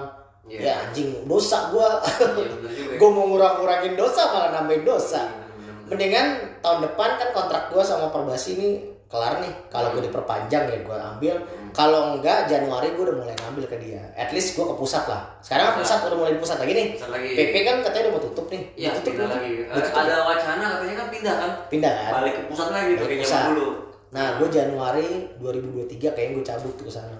[0.49, 0.59] Iya.
[0.65, 1.89] Ya anjing, dosa gue.
[2.33, 2.97] Juga.
[2.99, 5.29] gue mau ngurang-ngurangin dosa malah nambahin dosa.
[5.29, 5.89] Iya, bener, bener.
[5.93, 6.27] Mendingan
[6.65, 8.69] tahun depan kan kontrak gue sama Perbasi ini
[9.05, 9.53] kelar nih.
[9.69, 11.35] Kalau gue diperpanjang ya gue ambil.
[11.71, 14.01] Kalau enggak Januari gue udah mulai ngambil ke dia.
[14.17, 15.21] At least gue ke pusat lah.
[15.39, 16.01] Sekarang pusat.
[16.05, 16.87] udah mulai di pusat lagi nih.
[16.97, 17.29] Pusat lagi.
[17.37, 18.63] PP kan katanya udah mau tutup nih.
[18.75, 19.51] Iya, Ditutup pindah lagi.
[19.53, 20.01] Eh, Ditutup.
[20.01, 21.51] ada wacana katanya kan pindah kan?
[21.69, 22.11] pindah kan?
[22.21, 23.43] Balik ke pusat lagi tuh pusat.
[23.53, 23.69] dulu.
[24.15, 25.07] nah gue Januari
[25.43, 27.17] 2023 kayaknya gue cabut tuh ke sana.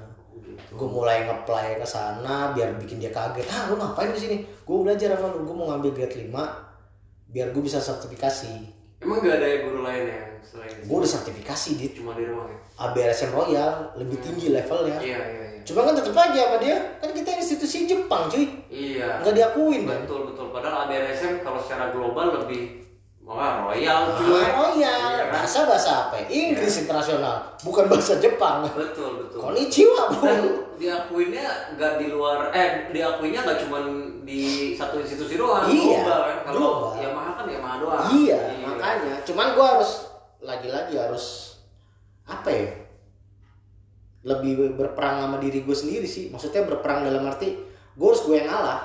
[0.76, 3.46] Gue mulai ngeplay ke sana biar bikin dia kaget.
[3.52, 4.38] Ah lu ngapain di sini?
[4.64, 5.44] Gue belajar sama lu.
[5.44, 6.32] Gue mau ngambil grade 5
[7.36, 8.54] biar gue bisa sertifikasi.
[9.04, 12.58] Emang gak ada guru lain selain gue udah sertifikasi di cuma di rumah ya?
[12.78, 15.62] ABRSM Royal lebih tinggi levelnya Iya, iya, iya.
[15.64, 19.20] cuma kan tetep aja sama dia kan kita institusi Jepang cuy Iya.
[19.20, 20.46] nggak diakuin kan Betul, betul.
[20.50, 22.86] Padahal ABRSM kalau secara global lebih
[23.26, 24.30] Wah, royal Ah, cuy.
[24.30, 25.28] Royal Iya kan?
[25.34, 26.22] bahasa bahasa apa?
[26.28, 29.40] Inggris internasional bukan bahasa Jepang Betul, betul.
[29.42, 33.82] Konnichiwa Dan bu diakuinnya nggak di luar eh diakuinnya nggak cuma
[34.22, 34.42] di
[34.74, 36.72] satu institusi doang Iya, global kan kalau.
[36.94, 40.05] Yamaha kan Yamaha doang iya makanya cuman gue harus
[40.46, 41.58] lagi-lagi harus
[42.26, 42.70] apa ya
[44.26, 47.58] lebih berperang sama diri gue sendiri sih maksudnya berperang dalam arti
[47.94, 48.82] gue harus gue yang ngalah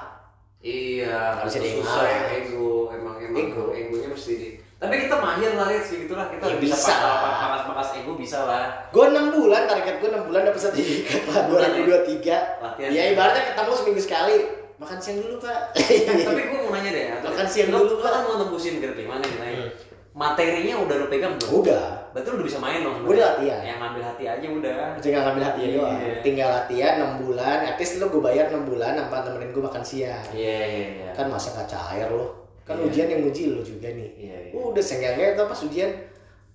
[0.60, 2.12] iya itu dia susah ngalah.
[2.12, 3.64] ya ego emang emang Ego.
[3.72, 7.62] egonya mesti di tapi kita mahir lah ya segitu lah kita Ya, bisa bisa pakas
[7.68, 11.72] pakas ego bisa lah gue enam bulan target gue enam bulan dapat sertifikat lah Latihan
[11.88, 12.90] 2023 Latihan.
[12.92, 14.36] ya ibaratnya ketemu seminggu sekali
[14.76, 18.08] makan siang dulu pak tapi gue mau nanya deh Makan siang dulu, Pak.
[18.08, 19.28] kan mau nembusin grade lima nih.
[19.28, 19.68] Hmm.
[20.10, 21.62] Materinya udah lo pegang belum?
[21.62, 21.86] Udah.
[22.10, 23.60] Berarti lo udah bisa main dong Gua udah latihan.
[23.62, 24.74] yang ngambil hati aja udah.
[24.98, 25.70] Tinggal ngambil hati Iya.
[25.78, 27.58] doang tinggal latihan 6 bulan.
[27.64, 30.24] At least lu gue bayar 6 bulan apa temenin gue makan siang.
[30.30, 31.10] Iya iya iya.
[31.14, 32.26] Kan masa nggak cair lo
[32.66, 32.84] kan Iya.
[32.86, 34.10] ujian yang uji lo juga nih.
[34.16, 34.52] Iya iya.
[34.52, 35.90] Udah seenggaknya tuh pas ujian?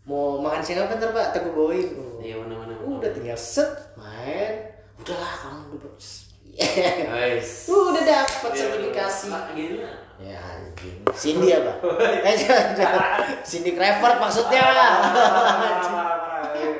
[0.04, 1.28] Mau makan siang apa ntar pak?
[1.32, 1.88] Tak gue bawain.
[2.20, 4.76] Iya mana mana udah tinggal set main.
[4.96, 7.68] Udahlah kamu udah bagus Guys.
[7.68, 9.28] udah dapet Iya, sertifikasi.
[9.52, 9.80] Gini.
[10.20, 11.00] Ya anjing.
[11.12, 11.74] Cindy apa?
[12.28, 13.44] Eh jangan.
[13.44, 14.64] Cindy Crawford maksudnya.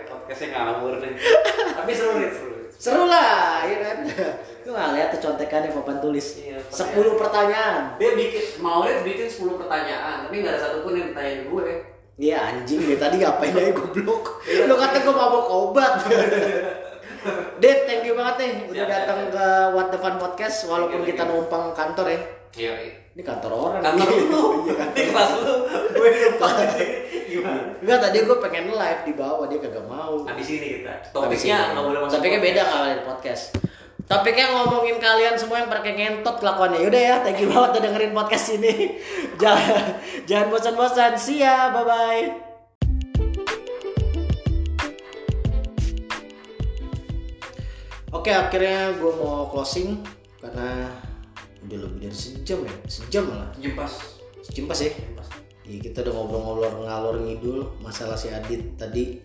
[0.08, 1.14] Podcastnya ngawur nih.
[1.76, 2.56] Tapi seru nih, seru.
[2.76, 3.98] seru lah ya kan?
[4.66, 8.02] Gue nggak lihat tuh contekannya papan tulis Iya, 10 pertanyaan.
[8.02, 11.68] Dia bikin, Maulid bikin 10 pertanyaan, tapi nggak ada satupun yang ditanyain gue.
[12.16, 14.40] Iya anjing deh tadi ngapain aja goblok.
[14.48, 16.08] Lu kata gue mabok obat.
[17.62, 18.54] Ded, thank you banget nih.
[18.72, 22.20] Udah datang ke What the Fun Podcast walaupun kita numpang kantor ya.
[22.56, 23.80] Iya, Ini kantor orang.
[23.80, 24.28] Kantor Iya.
[24.28, 24.44] lu,
[24.92, 26.88] di kelas lu, gue di sini.
[27.32, 27.64] Gimana?
[27.80, 30.28] Enggak tadi gue pengen live di bawah dia kagak mau.
[30.28, 31.16] Di sini kita.
[31.16, 31.72] Topiknya ini.
[31.72, 32.20] nggak boleh masuk.
[32.20, 33.44] Topiknya beda kalau di podcast.
[34.12, 36.84] Topiknya ngomongin kalian semua yang pakai ngentot kelakuannya.
[36.84, 39.00] Yaudah ya, thank you banget udah dengerin podcast ini.
[39.42, 39.84] jangan
[40.28, 41.16] jangan bosan-bosan.
[41.16, 42.24] See ya, bye bye.
[48.12, 50.04] Oke, akhirnya gue mau closing
[50.44, 50.92] karena
[51.66, 54.22] udah lebih dari sejam ya, sejam malah, Jempas.
[54.46, 54.92] sejam pas ya.
[54.94, 55.28] Jempas.
[55.66, 59.18] Iya, kita udah ngobrol-ngobrol ngalor ngidul masalah si Adit tadi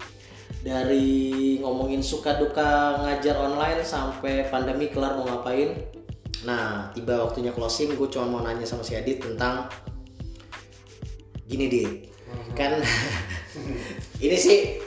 [0.65, 5.77] dari ngomongin suka duka ngajar online sampai pandemi kelar mau ngapain.
[6.49, 9.69] Nah, tiba waktunya closing, gue cuma mau nanya sama si Adit tentang
[11.45, 11.91] gini Dit,
[12.57, 12.81] kan
[14.25, 14.81] ini sih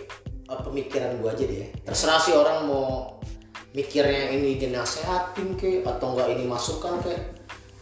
[0.50, 1.70] eh, pemikiran gue aja deh.
[1.86, 2.86] Terserah sih orang mau
[3.74, 7.14] mikirnya ini dinasehatin ke atau enggak ini masukan ke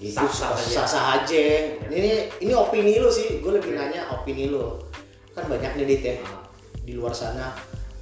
[0.02, 0.84] itu Sah-sah sah aja.
[0.84, 1.45] sah aja
[1.88, 4.82] ini ini opini lu sih gue lebih nanya opini lu
[5.32, 6.41] kan banyak nih dit ya Nah,
[6.82, 7.54] di luar sana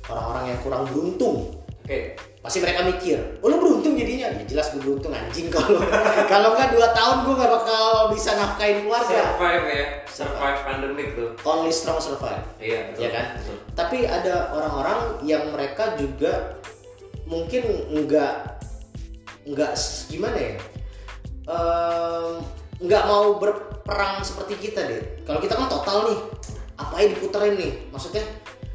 [0.06, 1.52] orang-orang yang kurang beruntung
[1.84, 2.16] Oke.
[2.40, 5.84] pasti mereka mikir oh lu beruntung jadinya ya jelas gue beruntung anjing kalau
[6.32, 9.86] kalau nggak dua tahun gue nggak bakal bisa nafkain keluarga Survive ya.
[10.08, 11.30] Survive pandemic tuh.
[11.44, 13.00] only strong survive Iya, betul.
[13.02, 13.26] Iya kan?
[13.36, 13.58] Betul.
[13.76, 16.56] tapi ada orang-orang yang mereka juga
[17.26, 18.34] mungkin nggak
[19.46, 19.72] nggak
[20.08, 20.56] gimana ya
[22.80, 26.20] Nggak mau berperang seperti kita deh kalau kita kan total nih
[26.80, 28.24] apa yang diputerin nih maksudnya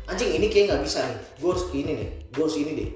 [0.04, 2.90] anjing ini kayak nggak bisa nih gue harus ini nih gue harus ini deh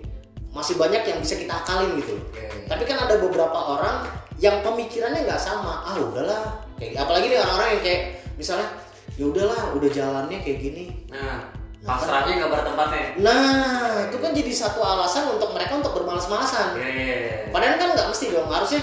[0.52, 2.68] masih banyak yang bisa kita akalin gitu Oke.
[2.68, 4.04] tapi kan ada beberapa orang
[4.36, 8.02] yang pemikirannya nggak sama ah udahlah kayak apalagi nih orang-orang yang kayak
[8.36, 8.68] misalnya
[9.16, 13.04] ya udahlah udah jalannya kayak gini Nah, pasrahnya nggak pada tempatnya.
[13.22, 16.74] Nah, itu kan jadi satu alasan untuk mereka untuk bermalas-malasan.
[16.74, 17.36] Iya, iya, iya.
[17.54, 18.82] Padahal kan nggak mesti dong, harusnya.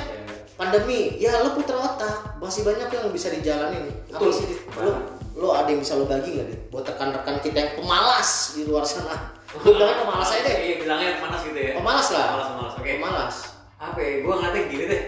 [0.55, 1.15] Pandemi.
[1.17, 3.91] Ya lo putar otak, masih banyak yang bisa dijalanin.
[4.09, 4.31] Apa Betul.
[4.31, 4.47] sih?
[4.75, 4.91] Lo,
[5.35, 6.61] lo ada yang bisa lo bagi nggak, Dit?
[6.69, 9.35] Buat rekan-rekan kita yang pemalas di luar sana.
[9.55, 10.55] Gue bilangnya pemalas aja deh.
[10.57, 11.71] Iya, bilangnya panas gitu ya.
[11.75, 12.25] Pemalas lah.
[12.25, 12.73] Pemalas, pemalas.
[12.75, 12.91] Oke.
[12.95, 13.35] Pemalas.
[13.75, 14.11] Apa ya?
[14.19, 15.01] Gue ngeliatnya gini deh.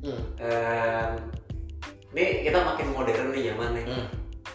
[0.00, 0.20] Hmm.
[2.10, 3.84] Ini kita makin modern nih zaman nih.
[3.86, 4.06] Hmm.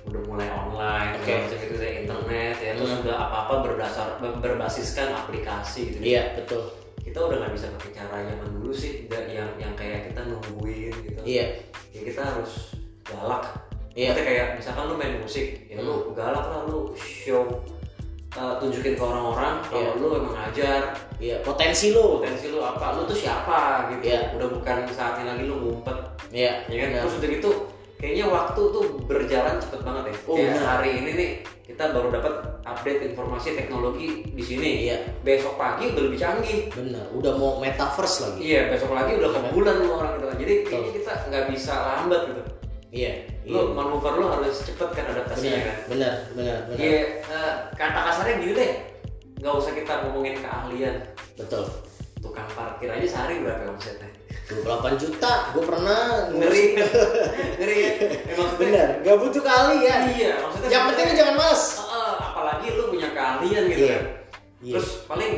[0.05, 3.01] Udah mulai online, segala macam itu deh, internet ya, terus Hmm.
[3.01, 5.97] udah apa-apa berdasar ber- berbasiskan aplikasi gitu.
[6.05, 6.61] Iya, betul.
[7.05, 10.89] Kita udah nggak bisa pakai cara zaman dulu sih, nggak yang yang kayak kita nungguin
[11.05, 11.21] gitu.
[11.21, 11.45] Iya.
[11.93, 12.73] Ya kita harus
[13.05, 13.45] galak.
[13.93, 14.11] Iya.
[14.11, 17.61] Maksudnya kayak misalkan lu main musik, ya lu galak lah lu show
[18.35, 20.01] uh, tunjukin ke orang-orang kalau Iya.
[20.01, 20.81] lu emang ngajar
[21.15, 22.19] Iya, potensi lo.
[22.19, 24.35] potensi lu apa lu tuh siapa gitu Iya.
[24.35, 25.95] udah bukan saatnya lagi lu ngumpet
[26.35, 27.01] Iya, ya kan benar.
[27.07, 27.51] terus udah gitu
[28.05, 30.65] kayaknya waktu tuh berjalan cepet banget ya Oh, kayak benar.
[30.69, 31.29] hari ini nih
[31.65, 34.97] kita baru dapat update informasi teknologi di sini Iya.
[35.25, 38.39] besok pagi udah lebih canggih Benar, udah mau metaverse lagi.
[38.45, 39.49] iya besok lagi udah ke Iya.
[39.49, 42.41] bulan lu orang gitu kan jadi kayaknya kita nggak bisa lambat gitu
[42.93, 43.11] Iya.
[43.43, 46.77] lu manuver lu harus cepet kan adaptasinya Benar, kan benar, benar, benar.
[46.77, 48.71] Iya, eh, kata kasarnya gini deh
[49.41, 50.95] nggak usah kita ngomongin keahlian
[51.33, 51.65] Betul.
[52.21, 54.13] tukang parkir aja sehari berapa omsetnya
[54.45, 54.61] 28
[54.97, 56.65] juta, gue pernah ngeri
[57.57, 57.91] ngeri ya
[58.29, 59.95] emang Bener, gak butuh kali ya.
[60.07, 61.63] iya maksudnya Yang penting lu jangan males.
[61.75, 63.89] Heeh, apalagi lu punya keahlian gitu Iya.
[63.91, 64.03] kan
[64.57, 64.73] Iya.
[64.73, 65.33] terus paling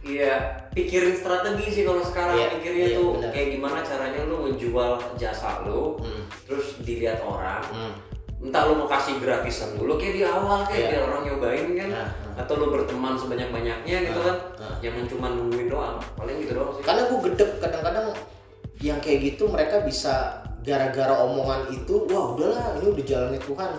[0.00, 0.34] ya
[0.70, 3.30] pikirin strategi sih kalau sekarang Iya, pikirnya iya, tuh benar.
[3.30, 6.24] kayak gimana caranya lu menjual jasa lu Hmm.
[6.44, 7.94] terus dilihat orang Hmm.
[8.40, 10.88] entah lu mau kasih gratisan dulu kayak di awal kayak Iya.
[10.90, 12.34] biar orang nyobain kan Nah, nah.
[12.36, 14.76] atau lu berteman sebanyak banyaknya gitu Nah, kan nah.
[14.78, 18.06] jangan cuma nungguin doang paling gitu doang sih Karena gue gedek kadang-kadang
[18.84, 23.70] yang kayak gitu mereka bisa gara-gara omongan itu, wah udahlah ini udah jalannya Tuhan.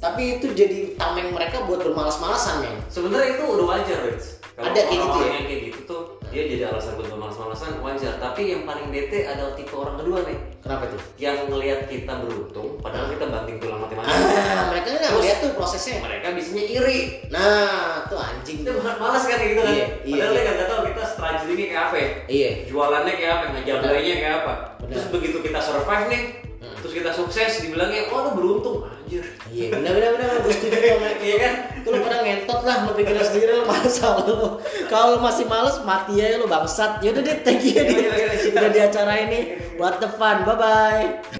[0.00, 2.76] Tapi itu jadi tameng mereka buat bermalas-malasan men.
[2.88, 5.28] sebenarnya itu udah wajar Rich Ada kayak gitu ya?
[5.28, 9.52] yang kayak gitu tuh dia jadi alasan buat malas-malasan wajar tapi yang paling bete adalah
[9.52, 11.00] tipe orang kedua nih Kenapa tuh?
[11.16, 15.98] yang ngelihat kita beruntung padahal kita banting tulang mati-mati Ah, mereka nggak lihat tuh prosesnya.
[15.98, 18.78] mereka bisanya iri Nah, tuh anjing itu tuh.
[18.78, 20.40] malas kan gitu kan Iya, iya, padahal iya.
[20.40, 22.50] dia nggak tahu kita struggling kayak apa ya Iya.
[22.66, 24.90] jualannya kayak apa ngejablaynya kayak apa Benar.
[24.90, 26.22] terus begitu kita survive nih
[26.60, 26.76] Hmm.
[26.76, 28.76] terus kita sukses dibilangnya oh lu beruntung
[29.10, 30.30] anjir Iya, benar-benar benar.
[30.46, 33.64] Gue setuju tuh sama iya kan Tuh lu pada ngentot lah, lu pikirin sendiri lu
[33.66, 34.48] masalah lu.
[34.86, 37.02] Kalau lu masih males, mati aja lu bangsat.
[37.02, 38.52] Yaudah deh, thank you ya Iya, iya, iya.
[38.54, 39.40] Udah di acara ini.
[39.74, 41.39] What the fun, bye bye.